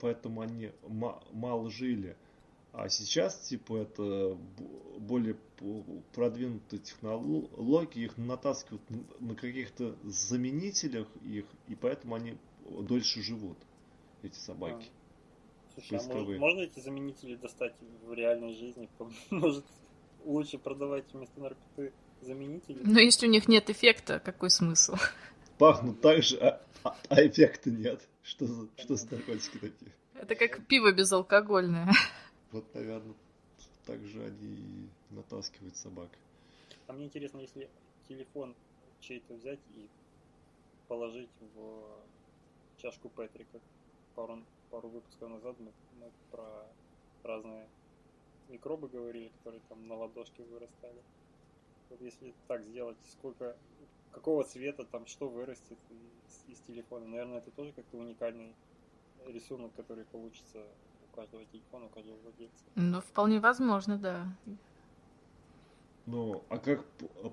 [0.00, 0.70] поэтому они
[1.32, 2.16] мало жили.
[2.76, 4.36] А сейчас, типа, это
[4.98, 5.34] более
[6.12, 8.82] продвинутые технологии, их натаскивают
[9.18, 12.36] на каких-то заменителях их, и поэтому они
[12.68, 13.56] дольше живут,
[14.22, 14.88] эти собаки.
[15.72, 18.90] Слушай, а может, можно эти заменители достать в реальной жизни?
[19.30, 19.64] Может,
[20.24, 22.80] лучше продавать вместо наркоты заменители?
[22.82, 24.96] Но если у них нет эффекта, какой смысл?
[25.58, 28.06] Пахнут так же, а, а, а эффекта нет.
[28.22, 29.92] Что за, что за наркотики такие?
[30.14, 31.92] Это как пиво безалкогольное.
[32.56, 33.14] Вот, наверное,
[33.84, 36.08] так же они натаскивают собак.
[36.86, 37.68] А мне интересно, если
[38.08, 38.54] телефон
[39.00, 39.90] чей-то взять и
[40.88, 43.60] положить в чашку Петри, как
[44.14, 46.66] пару пару выпусков назад мы, мы про
[47.24, 47.68] разные
[48.48, 51.02] микробы говорили, которые там на ладошке вырастали.
[51.90, 53.54] Вот если так сделать, сколько,
[54.12, 58.54] какого цвета там что вырастет из, из телефона, наверное, это тоже как-то уникальный
[59.26, 60.66] рисунок, который получится
[61.16, 62.64] каждого телефона, у каждого владельца.
[62.74, 64.26] Ну, вполне возможно, да.
[66.06, 66.84] Ну, а как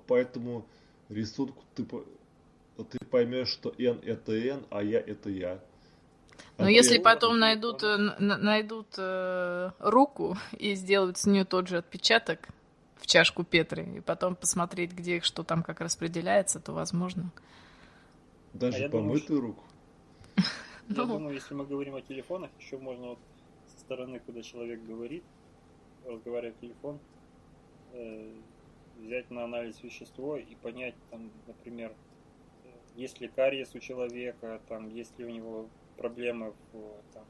[0.06, 0.66] по этому
[1.08, 5.60] рисунку ты, ты поймешь, что N это N, а я это я?
[6.58, 12.48] Но если потом найдут, э, найдут э, руку и сделают с нее тот же отпечаток
[12.96, 17.30] в чашку Петры, и потом посмотреть, где что там как распределяется, то возможно.
[18.52, 19.64] Даже а помытую думаю, руку?
[20.88, 21.06] Я ну...
[21.06, 23.16] думаю, если мы говорим о телефонах, еще можно
[23.84, 25.24] стороны, когда человек говорит,
[26.06, 26.98] разговаривая в телефон,
[27.92, 28.32] э,
[28.98, 31.92] взять на анализ вещество и понять, там, например,
[32.96, 37.24] есть ли кариес у человека, там, есть ли у него проблемы в, там,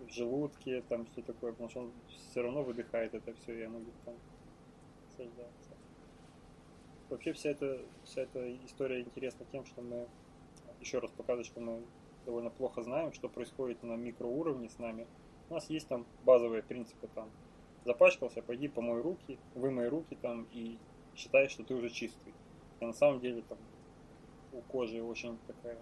[0.00, 3.78] в желудке, там все такое, потому что он все равно выдыхает это все, и оно
[3.78, 4.14] будет там
[5.08, 5.70] осаждаться.
[7.10, 10.08] Вообще вся эта, вся эта история интересна тем, что мы
[10.80, 11.82] еще раз показывает, что мы
[12.24, 15.06] довольно плохо знаем, что происходит на микроуровне с нами.
[15.50, 17.30] У нас есть там базовые принципы там
[17.84, 20.78] запачкался, пойди помой руки, вымой руки там и
[21.14, 22.32] считай, что ты уже чистый.
[22.80, 23.58] И на самом деле там
[24.52, 25.78] у кожи очень такая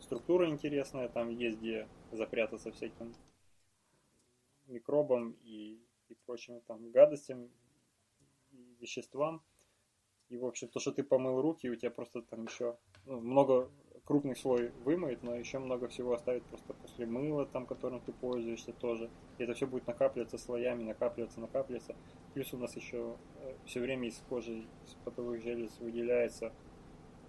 [0.00, 3.14] структура интересная, там есть где запрятаться всяким
[4.66, 5.80] микробам и
[6.12, 7.48] и прочим там гадостям
[8.52, 9.42] и веществам.
[10.28, 13.70] И, в общем, то, что ты помыл руки, у тебя просто там еще ну, много
[14.04, 18.72] крупный слой вымоет, но еще много всего оставит просто после мыла, там, которым ты пользуешься
[18.72, 19.10] тоже.
[19.38, 21.94] И это все будет накапливаться слоями, накапливаться, накапливаться.
[22.34, 26.52] Плюс у нас еще э, все время из кожи, из потовых желез выделяется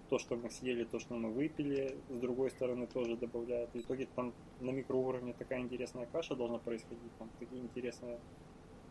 [0.08, 3.70] то, что мы съели, то, что мы выпили, с другой стороны тоже добавляют.
[3.72, 8.18] В итоге там на микроуровне такая интересная каша должна происходить, там такие интересные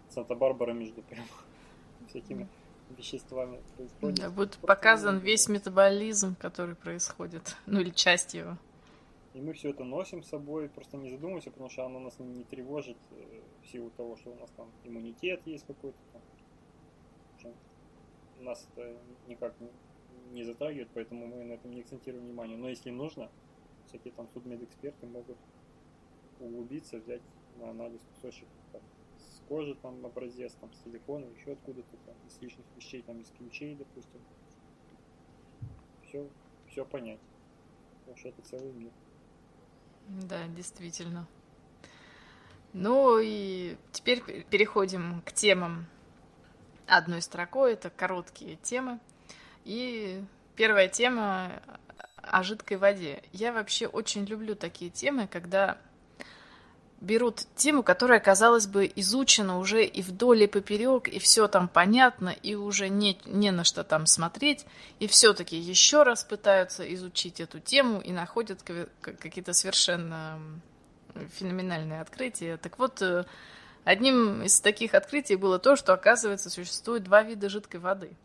[0.09, 1.25] Санта-Барбара между прям
[2.09, 2.47] всякими
[2.97, 4.19] веществами происходит.
[4.19, 8.57] Да, будет показан весь метаболизм, который происходит, ну или часть его.
[9.33, 12.43] И мы все это носим с собой, просто не задумываемся, потому что оно нас не
[12.43, 15.97] тревожит э, в силу того, что у нас там иммунитет есть какой-то.
[17.41, 17.51] Там.
[18.41, 18.95] Нас это
[19.27, 19.55] никак
[20.31, 22.57] не, затрагивает, поэтому мы на этом не акцентируем внимание.
[22.57, 23.31] Но если нужно,
[23.87, 25.37] всякие там судмедэксперты могут
[26.39, 27.21] углубиться, взять
[27.57, 28.47] на анализ кусочек
[29.47, 34.21] кожи там образец, там, силикона, еще откуда-то, там, из личных вещей, там, из ключей, допустим.
[36.07, 36.27] Все,
[36.69, 37.19] все понять.
[37.99, 38.91] Потому что это целый мир.
[40.07, 41.27] Да, действительно.
[42.73, 45.85] Ну и теперь переходим к темам
[46.87, 47.73] одной строкой.
[47.73, 48.99] Это короткие темы.
[49.63, 50.23] И
[50.55, 51.61] первая тема
[52.17, 53.23] о жидкой воде.
[53.31, 55.77] Я вообще очень люблю такие темы, когда
[57.03, 62.29] берут тему, которая, казалось бы, изучена уже и вдоль, и поперек, и все там понятно,
[62.29, 64.65] и уже не, не на что там смотреть,
[64.99, 68.63] и все-таки еще раз пытаются изучить эту тему и находят
[69.01, 70.39] какие-то совершенно
[71.37, 72.57] феноменальные открытия.
[72.57, 73.25] Так вот, э,
[73.83, 78.11] одним из таких открытий было то, что, оказывается, существует два вида жидкой воды–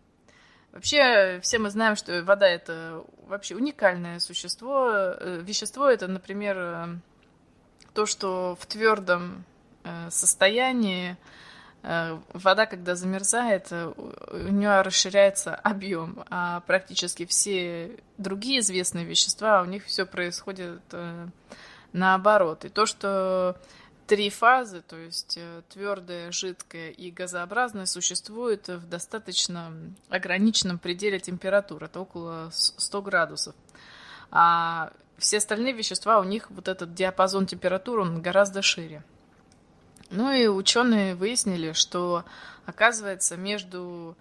[0.73, 4.91] Вообще, все мы знаем, что вода это вообще уникальное существо.
[4.93, 6.87] Э, вещество это, например, э,
[7.95, 9.45] то, что в твердом
[9.85, 11.17] э, состоянии
[12.33, 19.85] вода, когда замерзает, у нее расширяется объем, а практически все другие известные вещества, у них
[19.85, 20.83] все происходит
[21.93, 22.65] наоборот.
[22.65, 23.57] И то, что
[24.09, 29.73] три фазы, то есть э, твердая, жидкая и газообразная, существуют в достаточно
[30.09, 33.55] ограниченном пределе температуры, это около 100 градусов.
[34.31, 39.03] А все остальные вещества, у них вот этот диапазон температуры, он гораздо шире.
[40.11, 42.25] Ну и ученые выяснили, что
[42.65, 44.17] оказывается между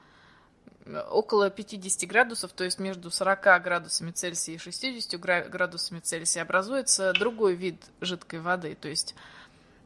[0.86, 5.20] э, около 50 градусов, то есть между 40 градусами Цельсия и 60
[5.50, 9.16] градусами Цельсия образуется другой вид жидкой воды, то есть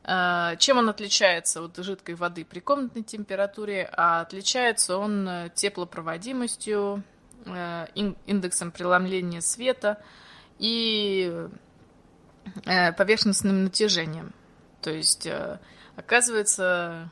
[0.03, 3.89] Э, чем он отличается от жидкой воды при комнатной температуре?
[3.93, 7.03] А отличается он э, теплопроводимостью,
[7.95, 9.99] индексом преломления света
[10.61, 11.49] и
[12.65, 14.33] поверхностным натяжением.
[14.81, 15.27] То есть,
[15.95, 17.11] оказывается,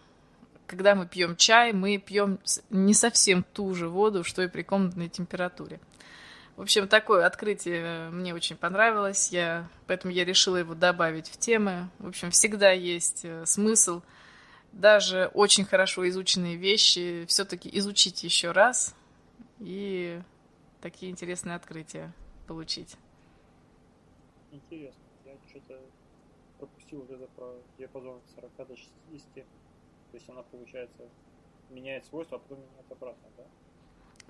[0.66, 2.40] когда мы пьем чай, мы пьем
[2.70, 5.80] не совсем ту же воду, что и при комнатной температуре.
[6.56, 11.90] В общем, такое открытие мне очень понравилось, я, поэтому я решила его добавить в темы.
[12.00, 14.02] В общем, всегда есть э, смысл
[14.72, 18.96] даже очень хорошо изученные вещи все-таки изучить еще раз
[19.60, 20.22] и
[20.82, 22.14] такие интересные открытия
[22.48, 22.96] получить.
[24.52, 25.04] Интересно.
[25.26, 25.80] Я что-то
[26.58, 29.34] пропустил вот это про диапазон от 40 до 60.
[29.34, 29.44] То
[30.14, 31.04] есть она, получается,
[31.70, 33.44] меняет свойства, а потом меняет обратно, да?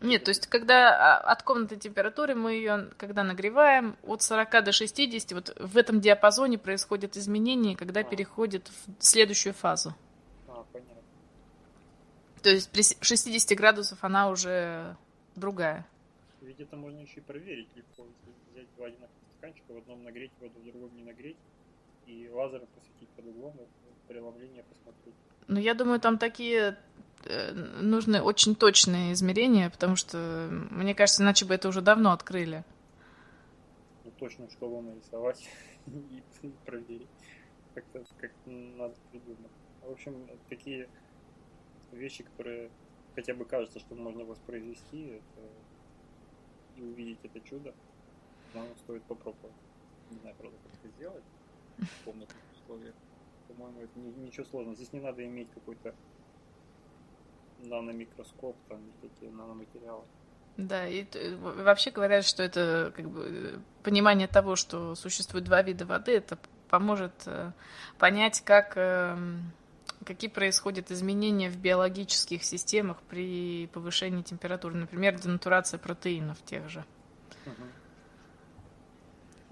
[0.02, 4.72] Нет, то есть когда а, от комнатной температуры мы ее, когда нагреваем, от 40 до
[4.72, 8.04] 60, вот в этом диапазоне происходят изменения, когда а.
[8.04, 9.94] переходит в следующую фазу.
[10.48, 10.96] А, понятно.
[12.42, 14.96] То есть при 60 градусов она уже
[15.36, 15.86] другая.
[16.42, 20.32] Ведь это можно еще и проверить легко, если взять два одинаковых стаканчика, в одном нагреть
[20.40, 21.38] воду, в другом не нагреть,
[22.06, 23.56] и лазеры посветить под углом,
[24.08, 25.16] преломление посмотреть.
[25.48, 26.78] Ну, я думаю, там такие
[27.26, 32.64] Э, нужны очень точные измерения, потому что, мне кажется, иначе бы это уже давно открыли.
[34.06, 35.50] Ну, точную шкалу нарисовать
[35.88, 37.10] и проверить.
[37.76, 39.52] Как-то как надо придумать.
[39.82, 40.90] В общем, такие
[41.92, 42.70] вещи, которые
[43.16, 45.48] хотя бы кажется, что можно воспроизвести это...
[46.78, 47.74] и увидеть это чудо,
[48.54, 49.56] но стоит попробовать.
[50.12, 51.24] Не знаю, правда, как это сделать
[51.78, 52.96] в комнатных условиях.
[53.48, 54.76] По-моему, это ничего сложного.
[54.76, 55.94] Здесь не надо иметь какой-то
[57.60, 60.04] наномикроскоп, там такие наноматериалы.
[60.58, 66.12] Да, и вообще говорят, что это как бы понимание того, что существует два вида воды,
[66.18, 66.38] это
[66.70, 67.52] поможет э,
[67.98, 69.54] понять, как, эм,
[70.06, 74.76] какие происходят изменения в биологических системах при повышении температуры.
[74.76, 76.86] Например, денатурация протеинов тех же.
[77.46, 77.64] Угу.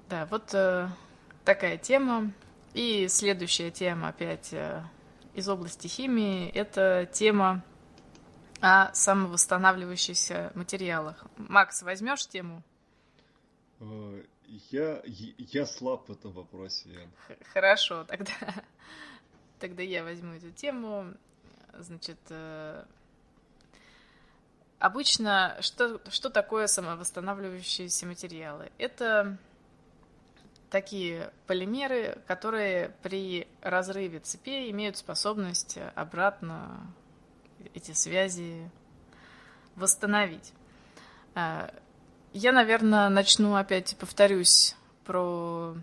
[0.10, 0.88] Да, вот э,
[1.44, 2.32] такая тема.
[2.74, 4.82] И следующая тема опять э,
[5.34, 6.50] из области химии.
[6.50, 7.64] Это тема
[8.62, 11.26] о самовосстанавливающихся материалах.
[11.36, 12.64] Макс, возьмешь тему?
[13.82, 14.24] Э,
[14.72, 16.90] я, я слаб в этом вопросе.
[17.52, 18.32] Хорошо, тогда,
[19.60, 21.14] тогда я возьму эту тему.
[21.78, 22.86] Значит, э,
[24.80, 28.72] обычно что, что такое самовосстанавливающиеся материалы?
[28.78, 29.38] Это
[30.70, 36.94] такие полимеры, которые при разрыве цепей имеют способность обратно
[37.74, 38.70] эти связи
[39.76, 40.54] восстановить.
[41.36, 41.72] А,
[42.34, 45.76] я, наверное, начну опять, повторюсь, про...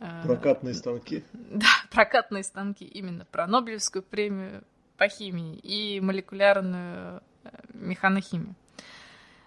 [0.00, 1.24] Э, прокатные станки?
[1.32, 4.64] Да, прокатные станки, именно про Нобелевскую премию
[4.96, 8.54] по химии и молекулярную э, механохимию.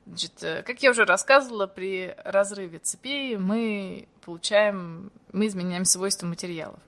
[0.06, 6.80] Значит, э, как я уже рассказывала, при разрыве цепей мы получаем, мы изменяем свойства материалов.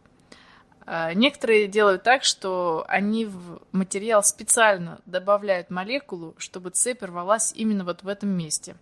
[0.85, 7.83] А, некоторые делают так, что они в материал специально добавляют молекулу, чтобы цепь рвалась именно
[7.83, 8.75] вот в этом месте.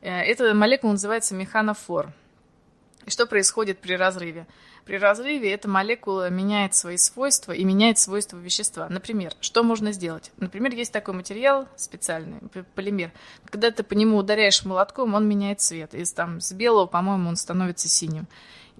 [0.00, 2.12] Э, эта молекула называется механофор.
[3.06, 4.46] И что происходит при разрыве?
[4.84, 8.86] При разрыве эта молекула меняет свои свойства и меняет свойства вещества.
[8.90, 10.30] Например, что можно сделать?
[10.36, 12.40] Например, есть такой материал специальный,
[12.74, 13.10] полимер.
[13.46, 15.94] Когда ты по нему ударяешь молотком, он меняет цвет.
[15.94, 18.26] Из, там, с белого, по-моему, он становится синим.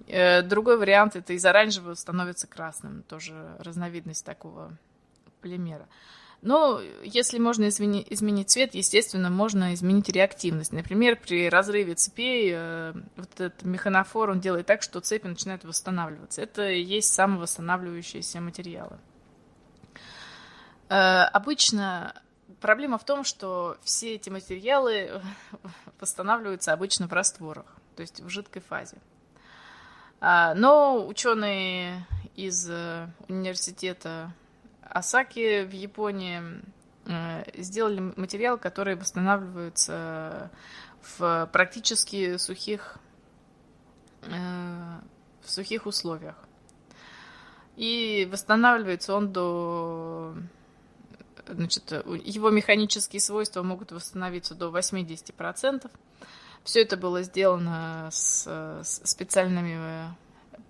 [0.07, 3.03] Э, другой вариант это из оранжевого становится красным.
[3.09, 4.77] Тоже разновидность такого
[5.41, 5.87] полимера.
[6.45, 10.71] Но если можно измени, изменить цвет, естественно, можно изменить реактивность.
[10.73, 16.43] Например, при разрыве цепей э, вот этот механофор, он делает так, что цепи начинают восстанавливаться.
[16.43, 18.99] Это и есть самовосстанавливающиеся материалы.
[20.87, 22.13] Э, обычно
[22.61, 25.23] проблема в том, что все эти материалы
[25.99, 27.65] восстанавливаются обычно в растворах,
[27.95, 28.97] то есть в жидкой фазе.
[30.21, 34.31] А, но ученые из э, университета
[34.89, 36.41] Асаки в Японии
[37.05, 40.51] э, сделали материал, который восстанавливается
[41.01, 42.97] в практически сухих,
[44.23, 44.99] э,
[45.41, 46.35] в сухих условиях.
[47.75, 50.35] И восстанавливается он до...
[51.47, 55.91] Значит, его механические свойства могут восстановиться до 80%.
[56.63, 60.15] Все это было сделано с специальными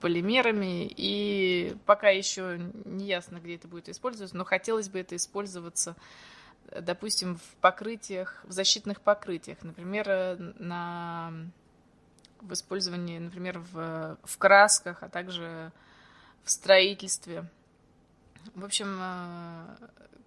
[0.01, 5.95] полимерами, и пока еще не ясно, где это будет использоваться, но хотелось бы это использоваться,
[6.69, 11.31] допустим, в покрытиях, в защитных покрытиях, например, на,
[12.41, 15.71] в использовании, например, в, в красках, а также
[16.43, 17.49] в строительстве.
[18.53, 19.75] В общем, э,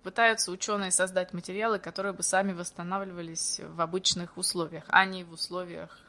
[0.03, 6.01] пытаются ученые создать материалы, которые бы сами восстанавливались в обычных условиях, а не в условиях,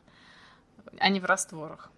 [0.98, 1.92] а не в растворах.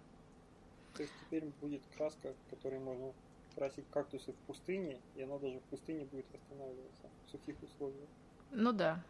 [0.94, 3.12] То есть теперь будет краска, которой можно
[3.54, 8.08] красить кактусы в пустыне, и она даже в пустыне будет восстанавливаться в сухих условиях.
[8.50, 9.02] Ну да.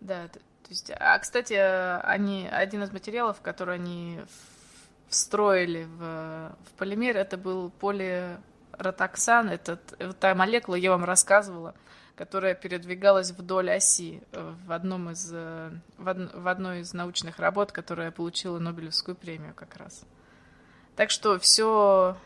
[0.00, 4.20] Да, то, то есть, а кстати, они один из материалов, который они
[5.08, 9.76] встроили в, в полимер, это был полиротоксан, это
[10.20, 11.74] та молекула, я вам рассказывала,
[12.18, 17.38] которая передвигалась вдоль оси э, в, одном из, э, в, од, в одной из научных
[17.38, 20.02] работ, которая получила Нобелевскую премию как раз.
[20.96, 22.16] Так что все,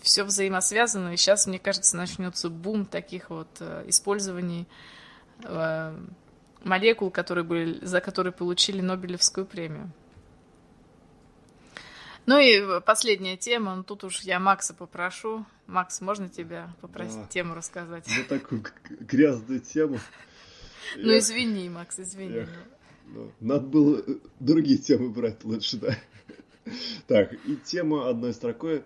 [0.00, 4.66] все взаимосвязано, и сейчас, мне кажется, начнется бум таких вот э, использований
[6.62, 9.90] молекул, которые были, за которые получили Нобелевскую премию.
[12.26, 15.44] Ну и последняя тема, ну тут уж я Макса попрошу.
[15.66, 18.06] Макс, можно тебя попросить а, тему рассказать?
[18.06, 18.64] Ну такую
[19.00, 19.98] грязную тему.
[20.96, 22.46] Ну извини, Макс, извини.
[23.06, 25.96] Ну, надо было э, другие темы брать лучше, да.
[27.08, 28.84] Так, и тема одной строкой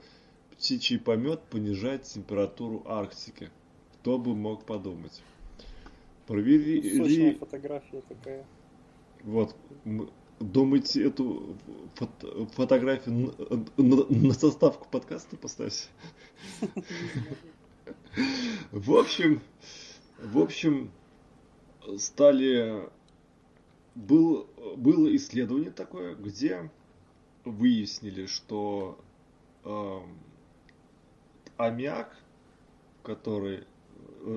[0.53, 3.51] «Птичий помет понижает температуру Арктики».
[4.01, 5.23] Кто бы мог подумать.
[6.27, 7.35] Провели...
[7.35, 8.45] фотография такая.
[9.23, 9.55] Вот,
[10.39, 11.57] Думаете, эту
[11.95, 13.33] фото фотографию
[13.79, 15.89] на, на, составку подкаста поставить?
[18.71, 19.41] В общем,
[20.19, 20.91] в общем,
[21.97, 22.91] стали...
[23.95, 24.47] Был,
[24.77, 26.71] было исследование такое, где
[27.47, 28.99] выяснили, что
[29.65, 29.99] э,
[31.57, 32.15] аммиак,
[33.03, 33.65] который...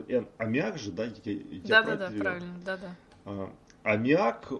[0.07, 1.11] Э, аммиак же, да?
[1.25, 2.95] Я, я да, да, да, правильно, да, да.
[3.25, 3.53] А,
[3.83, 4.59] аммиак Э,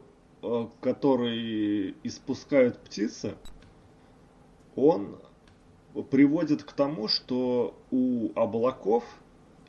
[0.82, 3.36] который испускают птицы,
[4.76, 5.20] он
[6.12, 9.04] приводит к тому, что у облаков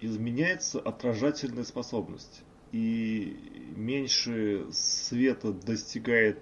[0.01, 2.43] изменяется отражательная способность.
[2.73, 6.39] И меньше света достигает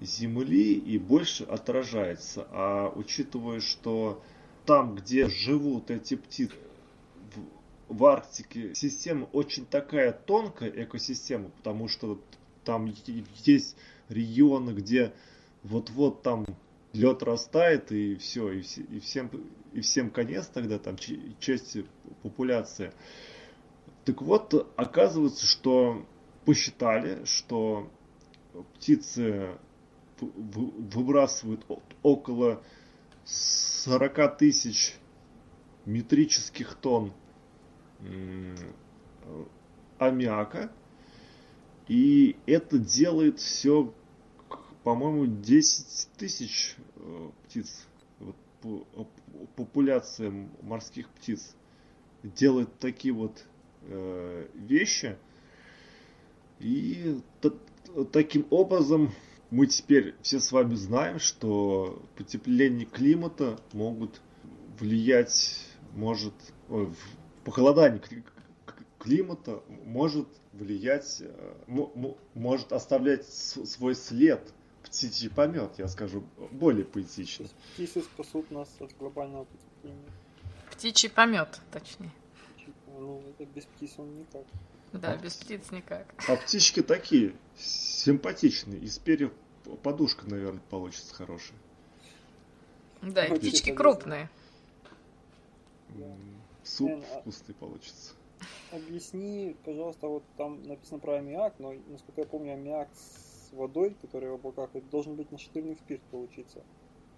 [0.00, 2.46] Земли и больше отражается.
[2.50, 4.22] А учитывая, что
[4.64, 6.54] там, где живут эти птицы,
[7.88, 12.20] в, в Арктике, система очень такая тонкая экосистема, потому что
[12.68, 12.94] там
[13.46, 13.78] есть
[14.10, 15.14] регионы, где
[15.62, 16.44] вот-вот там
[16.92, 19.30] лед растает и все, и, все, и всем
[19.72, 20.96] и всем конец тогда там
[21.40, 21.86] части
[22.22, 22.92] популяции.
[24.04, 26.06] Так вот, оказывается, что
[26.44, 27.90] посчитали, что
[28.74, 29.56] птицы
[30.20, 31.64] выбрасывают
[32.02, 32.62] около
[33.24, 34.94] 40 тысяч
[35.86, 37.14] метрических тонн
[39.98, 40.70] аммиака.
[41.88, 43.92] И это делает все,
[44.84, 47.86] по-моему, 10 тысяч э, птиц.
[49.56, 50.32] Популяция
[50.62, 51.54] морских птиц
[52.22, 53.44] делает такие вот
[53.82, 55.16] э, вещи.
[56.60, 57.20] И
[58.12, 59.12] таким образом
[59.50, 64.20] мы теперь все с вами знаем, что потепление климата могут
[64.78, 65.58] влиять,
[65.94, 66.34] может,
[66.68, 66.90] ой,
[67.44, 68.02] похолодание
[68.98, 71.54] климата может влиять, э,
[72.34, 74.52] может оставлять свой след
[74.82, 77.46] птичий помет, я скажу более поэтично.
[77.74, 80.10] Птицы спасут нас от глобального потепления.
[80.70, 82.10] Птичий помет, точнее.
[82.98, 84.44] Ну, это без птиц он никак.
[84.92, 86.06] Да, без птиц никак.
[86.28, 88.80] А птички такие, симпатичные.
[88.80, 89.32] Из перьев
[89.82, 91.58] подушка, наверное, получится хорошая.
[93.02, 94.30] Да, и птички крупные.
[96.64, 98.14] Суп а вкусный получится.
[98.72, 104.30] Объясни, пожалуйста, вот там написано про аммиак, но, насколько я помню, аммиак с водой, который
[104.30, 106.62] в облаках, это должен быть нечетырный спирт получиться.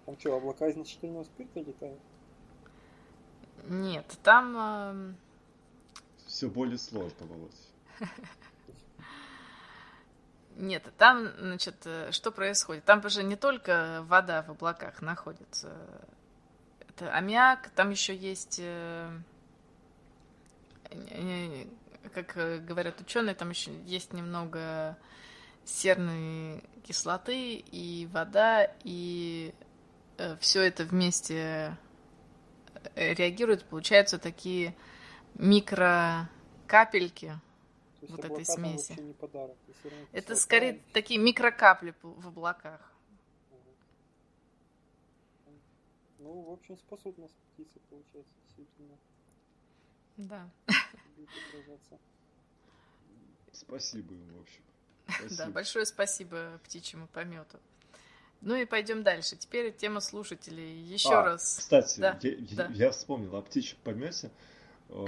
[0.06, 2.00] Там что, облака из нечетырного спирта летают?
[3.68, 5.16] Нет, там
[6.26, 7.50] все более сложно, Володь.
[10.56, 12.84] Нет, там, значит, э, что происходит?
[12.84, 15.74] Там же не только вода в облаках находится.
[16.88, 19.10] Это аммиак, там еще есть, э,
[22.14, 24.96] как говорят ученые, там еще есть немного
[25.64, 29.52] серной кислоты и вода, и
[30.18, 31.76] э, все это вместе
[32.94, 34.76] реагирует, получаются такие
[35.34, 37.40] микрокапельки
[38.08, 39.00] вот этой смеси.
[39.00, 39.56] Не подарок,
[40.12, 42.80] Это скорее такие микрокапли в облаках.
[46.18, 46.78] Ну, в общем,
[47.16, 48.96] нас птицы, получается, действительно.
[50.28, 50.50] Да.
[53.52, 54.62] Спасибо им, в общем.
[55.06, 55.36] Спасибо.
[55.36, 57.58] Да, большое спасибо птичьему помету.
[58.40, 59.36] Ну и пойдем дальше.
[59.36, 60.82] Теперь тема слушателей.
[60.82, 61.58] Еще а, раз.
[61.58, 62.66] Кстати, да, я, да.
[62.72, 64.30] я вспомнил о птичьем помете.
[64.88, 65.06] Э,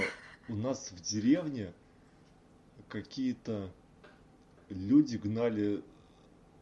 [0.48, 1.72] у нас в деревне
[2.88, 3.72] какие-то
[4.68, 5.82] люди гнали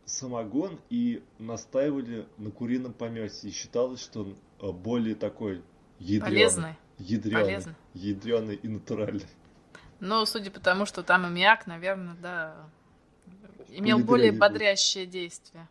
[0.04, 3.48] самогон и настаивали на курином помете.
[3.48, 5.62] И считалось, что он э, более такой
[5.98, 6.20] ядреный.
[6.20, 6.76] Полезный.
[6.98, 7.74] Ядреный, Полезный.
[7.94, 9.26] Ядреный и натуральный.
[10.00, 12.70] Ну, судя по тому, что там аммиак, наверное, да,
[13.68, 15.68] имел более бодрящее действие.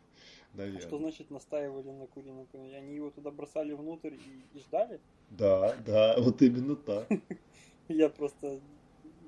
[0.53, 0.81] Наверное.
[0.81, 2.77] Что значит настаивали на курином помете?
[2.77, 4.99] Они его туда бросали внутрь и, и ждали?
[5.29, 7.07] Да, да, вот именно так.
[7.87, 8.59] Я просто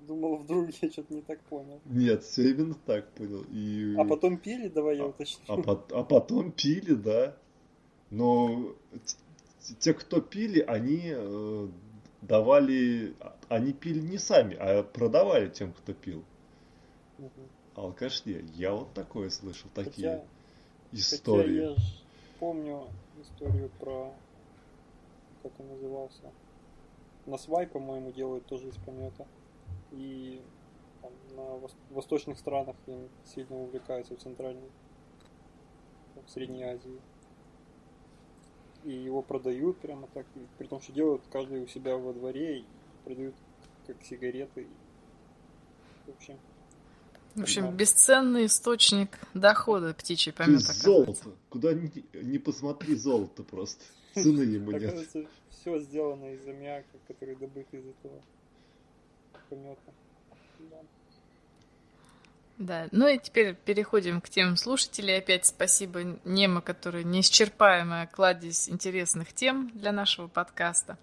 [0.08, 1.80] думал, вдруг я что-то не так понял.
[1.86, 3.46] Нет, все именно так понял.
[3.52, 3.96] И...
[3.98, 5.44] А потом пили, давай я а, уточню.
[5.48, 7.38] А, а, а потом пили, да.
[8.10, 8.76] Но
[9.80, 11.68] те, кто пили, они э,
[12.22, 13.16] давали,
[13.50, 16.24] они пили не сами, а продавали тем, кто пил.
[17.18, 17.30] Угу.
[17.76, 18.44] Алкаш не.
[18.56, 20.26] Я вот такое слышал, такие хотя,
[20.92, 21.68] истории.
[21.70, 21.88] Хотя я
[22.40, 22.88] помню
[23.22, 24.14] историю про,
[25.44, 26.32] как он назывался,
[27.26, 29.28] на свай, по-моему, делают тоже из помета.
[29.92, 30.42] И
[31.02, 34.70] там, на восточных странах им сильно увлекаются в центральной,
[36.26, 37.00] в Средней Азии.
[38.84, 40.26] И его продают прямо так,
[40.58, 42.66] при том, что делают каждый у себя во дворе и
[43.06, 43.36] продают
[43.86, 44.68] как сигареты.
[46.08, 46.38] В общем,
[47.36, 50.62] в общем, бесценный источник дохода птичий помет.
[50.62, 51.32] Золото.
[51.50, 53.84] Куда ни, не посмотри, золото просто.
[54.16, 55.08] Цены ему нет
[55.62, 58.22] все сделано из аммиака, который добыт из этого
[59.50, 59.94] помета.
[60.72, 60.82] Да.
[62.62, 65.18] Да, ну и теперь переходим к тем слушателей.
[65.18, 71.00] Опять спасибо Нема, который неисчерпаемая кладезь интересных тем для нашего подкаста.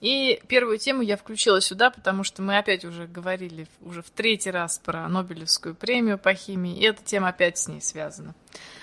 [0.00, 4.52] И первую тему я включила сюда, потому что мы опять уже говорили уже в третий
[4.52, 8.36] раз про Нобелевскую премию по химии, и эта тема опять с ней связана.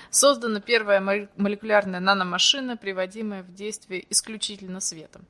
[0.10, 1.00] Создана первая
[1.38, 5.26] молекулярная наномашина, приводимая в действие исключительно светом.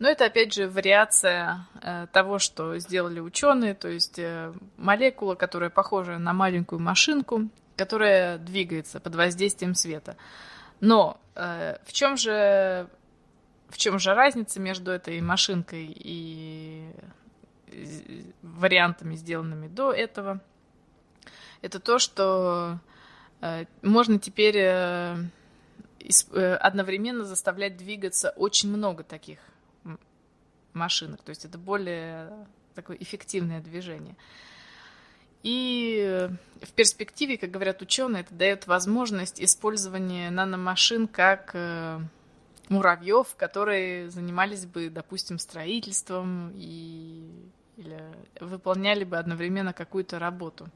[0.00, 5.68] Но это, опять же, вариация э, того, что сделали ученые, то есть э, молекула, которая
[5.68, 10.16] похожа на маленькую машинку, которая двигается под воздействием света.
[10.80, 12.88] Но э, в чем же
[13.68, 16.90] в чем же разница между этой машинкой и
[18.40, 20.40] вариантами, сделанными до этого?
[21.60, 22.78] Это то, что
[23.42, 25.16] э, можно теперь э,
[26.32, 29.40] э, одновременно заставлять двигаться очень много таких
[30.72, 31.22] машинок.
[31.22, 34.16] То есть это более такое эффективное движение.
[35.42, 36.28] И
[36.62, 41.56] в перспективе, как говорят ученые, это дает возможность использования наномашин как
[42.68, 47.98] муравьев, которые занимались бы, допустим, строительством и или
[48.40, 50.68] выполняли бы одновременно какую-то работу.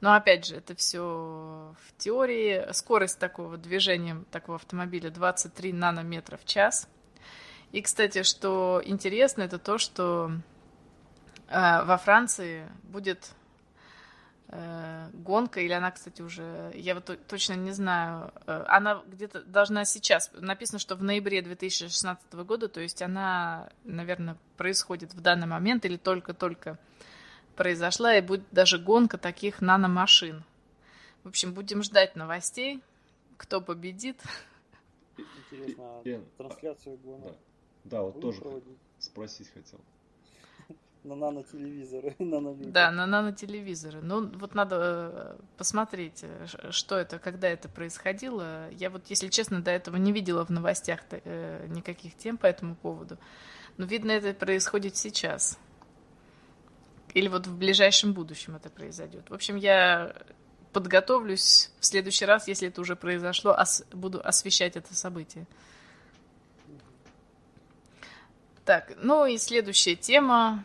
[0.00, 2.66] Но опять же, это все в теории.
[2.72, 6.88] Скорость такого движения, такого автомобиля 23 нанометра в час.
[7.72, 10.32] И, кстати, что интересно, это то, что
[11.48, 13.30] э, во Франции будет
[14.48, 19.84] э, гонка, или она, кстати, уже, я вот точно не знаю, э, она где-то должна
[19.84, 25.84] сейчас, написано, что в ноябре 2016 года, то есть она, наверное, происходит в данный момент
[25.84, 26.76] или только-только
[27.54, 30.42] произошла, и будет даже гонка таких наномашин.
[31.22, 32.82] В общем, будем ждать новостей,
[33.36, 34.20] кто победит.
[35.16, 37.36] Интересно, а трансляцию гонок?
[37.84, 38.78] Да, вот тоже проводить?
[38.98, 39.80] спросить хотел.
[41.02, 42.14] На нанотелевизоры.
[42.72, 44.00] Да, на нанотелевизоры.
[44.02, 44.76] Ну, вот надо
[45.12, 46.22] э, посмотреть,
[46.70, 48.68] что это, когда это происходило.
[48.70, 52.74] Я вот, если честно, до этого не видела в новостях э, никаких тем по этому
[52.74, 53.16] поводу.
[53.78, 55.58] Но, видно, это происходит сейчас.
[57.14, 59.30] Или вот в ближайшем будущем это произойдет.
[59.30, 60.14] В общем, я
[60.74, 65.46] подготовлюсь в следующий раз, если это уже произошло, ос- буду освещать это событие.
[68.64, 70.64] Так, ну и следующая тема.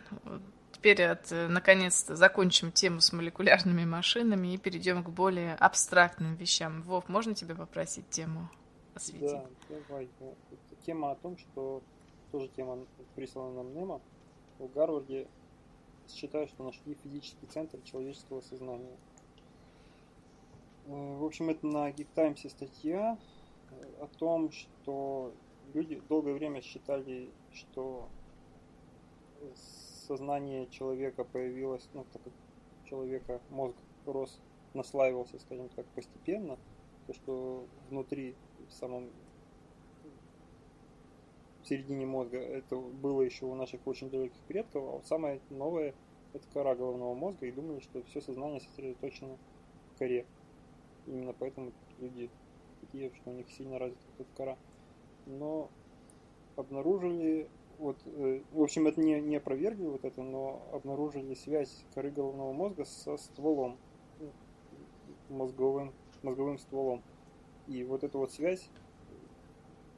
[0.71, 6.83] Теперь от, наконец-то закончим тему с молекулярными машинами и перейдем к более абстрактным вещам.
[6.83, 8.49] Вов, можно тебя попросить тему
[8.93, 9.31] осветить?
[9.31, 10.09] Да, давай.
[10.85, 11.81] Тема о том, что
[12.31, 12.85] тоже тема
[13.15, 14.01] прислана нам Немо.
[14.59, 15.27] В Гарварде
[16.07, 18.95] считают, что нашли физический центр человеческого сознания.
[20.85, 23.17] Э, в общем, это на Geek статья
[23.71, 25.33] э, о том, что
[25.73, 28.09] люди долгое время считали, что
[30.07, 32.33] сознание человека появилось, ну, так как
[32.85, 33.75] человека мозг
[34.05, 34.39] рос,
[34.73, 36.57] наслаивался, скажем так, постепенно,
[37.07, 38.35] то, что внутри,
[38.67, 39.09] в самом
[41.63, 45.95] в середине мозга, это было еще у наших очень далеких предков, а вот самое новое
[46.33, 49.37] это кора головного мозга, и думали, что все сознание сосредоточено
[49.93, 50.25] в коре.
[51.07, 52.29] Именно поэтому люди
[52.81, 54.57] такие, что у них сильно развита эта кора
[55.25, 55.69] но
[56.55, 62.11] обнаружили, вот, э, в общем, это не, не опровергли вот это, но обнаружили связь коры
[62.11, 63.77] головного мозга со стволом,
[65.29, 67.03] мозговым, мозговым стволом.
[67.67, 68.69] И вот эта вот связь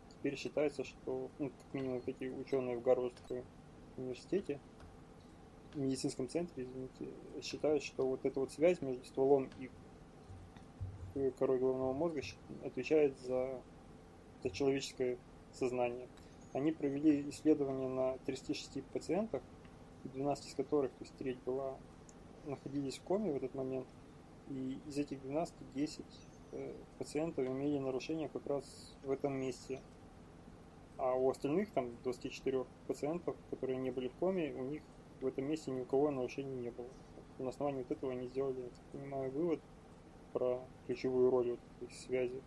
[0.10, 3.44] теперь считается, что, ну, как минимум, эти ученые в Гарвардском
[3.98, 4.60] университете,
[5.74, 7.08] в медицинском центре, извините,
[7.42, 9.70] считают, что вот эта вот связь между стволом и
[11.38, 12.22] корой головного мозга
[12.64, 13.62] отвечает за
[14.40, 15.18] это человеческое
[15.52, 16.08] сознание.
[16.58, 19.44] Они провели исследование на 36 пациентах,
[20.06, 21.78] 12 из которых, то есть треть была,
[22.46, 23.88] находились в коме в этот момент.
[24.50, 26.06] И из этих 12 10
[26.54, 29.82] э, пациентов имели нарушения как раз в этом месте.
[30.98, 34.82] А у остальных, там, 24 пациентов, которые не были в коме, у них
[35.22, 36.90] в этом месте ни у кого нарушений не было.
[37.38, 39.60] На основании вот этого они сделали, я так понимаю, вывод
[40.34, 42.42] про ключевую роль вот этой связи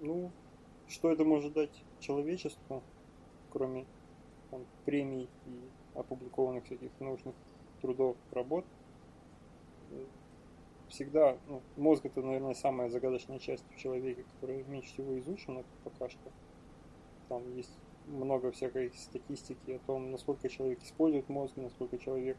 [0.00, 0.30] ну,
[0.88, 2.82] что это может дать человечеству,
[3.50, 3.86] кроме
[4.50, 5.60] там, премий и
[5.94, 7.34] опубликованных всяких научных
[7.80, 8.64] трудов, работ?
[10.88, 16.08] Всегда, ну, мозг это, наверное, самая загадочная часть в человеке, которая меньше всего изучена пока
[16.08, 16.30] что.
[17.28, 22.36] Там есть много всякой статистики о том, насколько человек использует мозг, насколько человек,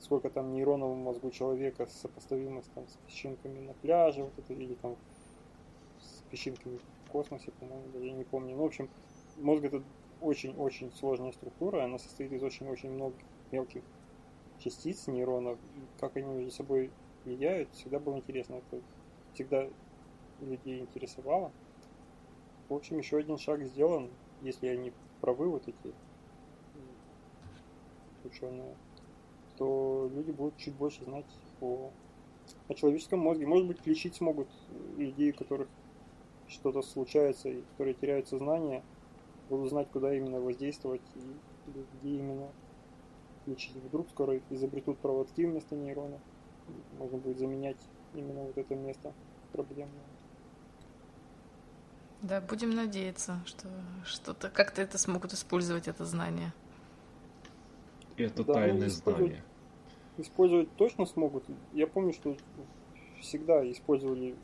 [0.00, 4.52] сколько там нейронов в мозгу человека сопоставимо с, там, с песчинками на пляже, вот это,
[4.52, 4.96] или там
[6.30, 6.78] песчинками
[7.08, 8.56] в космосе, по-моему, даже не помню.
[8.56, 8.88] Ну, в общем,
[9.38, 9.82] мозг это
[10.20, 13.82] очень-очень сложная структура, она состоит из очень-очень многих мелких
[14.58, 16.90] частиц нейронов, и как они между собой
[17.24, 18.56] влияют, всегда было интересно.
[18.56, 18.82] Это
[19.32, 19.68] всегда
[20.40, 21.52] людей интересовало.
[22.68, 24.10] В общем, еще один шаг сделан,
[24.42, 25.94] если они правы, вот эти
[28.24, 28.76] ученые,
[29.56, 31.26] то люди будут чуть больше знать
[31.60, 31.90] о,
[32.68, 33.46] о человеческом мозге.
[33.46, 34.48] Может быть, лечить смогут
[34.96, 35.68] людей, у которых
[36.48, 38.82] что-то случается, и которые теряют сознание,
[39.48, 41.70] будут знать, куда именно воздействовать и
[42.00, 42.48] где именно
[43.46, 43.76] лечить.
[43.76, 46.20] Вдруг скоро изобретут проводки вместо нейронов,
[46.98, 47.78] можно будет заменять
[48.14, 49.12] именно вот это место
[49.52, 50.04] проблемное.
[52.22, 53.68] Да, будем надеяться, что
[54.04, 56.52] что-то как-то это смогут использовать это знание.
[58.16, 59.44] Это да, тайное знание.
[60.16, 61.44] Использовать точно смогут.
[61.72, 62.36] Я помню, что
[63.20, 64.34] всегда использовали,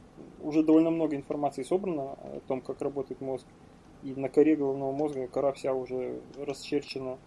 [0.41, 3.47] уже довольно много информации собрано о том, как работает мозг.
[4.03, 7.19] И на коре головного мозга кора вся уже расчерчена.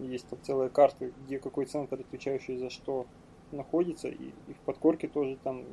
[0.00, 3.06] Есть там целая карта, где какой центр, отвечающий за что,
[3.52, 4.08] находится.
[4.08, 5.64] И, и в подкорке тоже там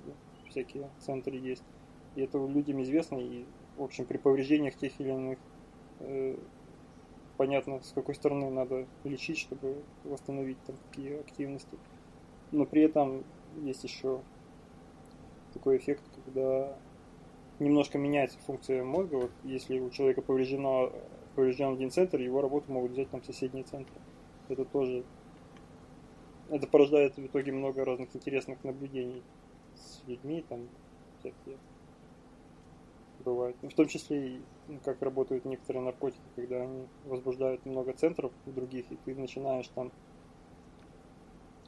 [0.50, 1.64] всякие центры есть.
[2.16, 3.46] И это людям известно, и
[3.78, 5.38] в общем, при повреждениях тех или иных
[6.00, 6.36] э,
[7.38, 11.78] понятно, с какой стороны надо лечить, чтобы восстановить там какие активности.
[12.52, 13.24] Но при этом
[13.62, 14.22] есть еще
[15.54, 16.78] такой эффект, когда
[17.60, 19.16] немножко меняется функция мозга.
[19.16, 20.92] Вот если у человека повреждено,
[21.36, 23.96] поврежден один центр, его работу могут взять там соседние центры.
[24.50, 25.04] Это тоже
[26.50, 29.22] это порождает в итоге много разных интересных наблюдений
[29.76, 30.68] с людьми, там
[31.20, 31.58] всякие
[33.26, 33.56] бывает.
[33.62, 38.90] В том числе и ну, как работают некоторые наркотики, когда они возбуждают много центров других,
[38.92, 39.92] и ты начинаешь там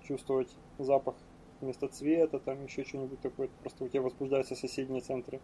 [0.03, 1.15] чувствовать запах
[1.61, 3.49] вместо цвета, там еще что-нибудь такое.
[3.61, 5.39] Просто у тебя возбуждаются соседние центры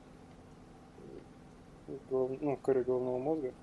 [2.10, 2.32] голов...
[2.42, 3.54] ну, коры головного мозга.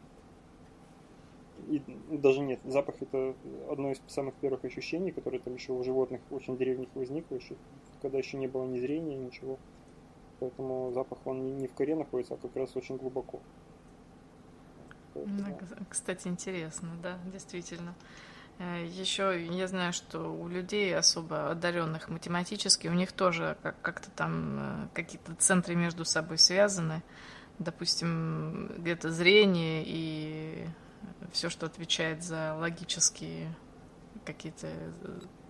[1.68, 3.36] И даже нет, запах это
[3.70, 7.54] одно из самых первых ощущений, которые там еще у животных очень древних возникло, еще,
[8.00, 9.58] когда еще не было ни зрения, ничего.
[10.40, 13.40] Поэтому запах он не в коре находится, а как раз очень глубоко.
[15.14, 15.56] Поэтому...
[15.88, 17.94] Кстати, интересно, да, действительно.
[18.58, 24.58] Э, Еще я знаю, что у людей особо одаренных математически, у них тоже как-то там
[24.58, 27.02] э, какие-то центры между собой связаны.
[27.58, 30.66] Допустим, где-то зрение и
[31.32, 33.54] все, что отвечает за логические
[34.24, 34.68] какие-то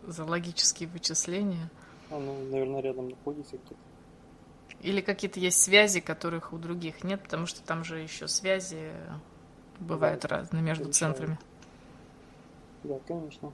[0.07, 1.71] за логические вычисления.
[2.11, 3.77] Оно, наверное, рядом находится где-то.
[4.81, 8.91] Или какие-то есть связи, которых у других нет, потому что там же еще связи
[9.79, 11.15] бывают да, разные между решаю.
[11.15, 11.39] центрами.
[12.85, 13.53] Да, конечно.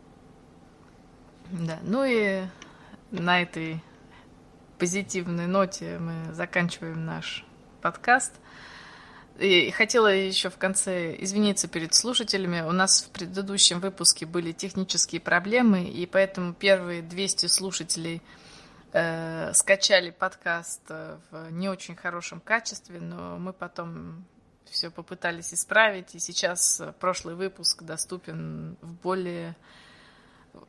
[1.50, 2.44] Да, ну и
[3.10, 3.82] на этой
[4.78, 7.44] позитивной ноте мы заканчиваем наш
[7.80, 8.34] подкаст.
[9.38, 12.60] И хотела еще в конце извиниться перед слушателями.
[12.62, 18.22] У нас в предыдущем выпуске были технические проблемы, и поэтому первые 200 слушателей–
[18.92, 24.24] э, скачали подкаст э, в не очень хорошем качестве, но мы потом
[24.68, 29.56] все попытались исправить, и сейчас э, прошлый выпуск доступен в более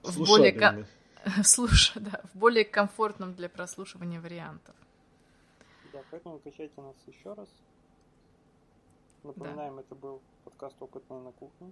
[0.04, 0.86] в более
[1.44, 4.76] слуш, да, в более комфортном для прослушивания вариантов.
[5.94, 7.50] Да, поэтому качайте нас еще раз.
[9.24, 9.82] Напоминаем, да.
[9.82, 11.72] это был подкаст «Опытные на кухне».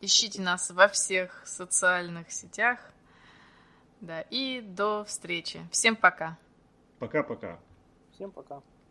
[0.00, 2.78] Ищите нас во всех социальных сетях.
[4.00, 5.60] Да, и до встречи.
[5.72, 6.38] Всем пока.
[7.00, 7.58] Пока-пока.
[8.12, 8.62] Всем пока.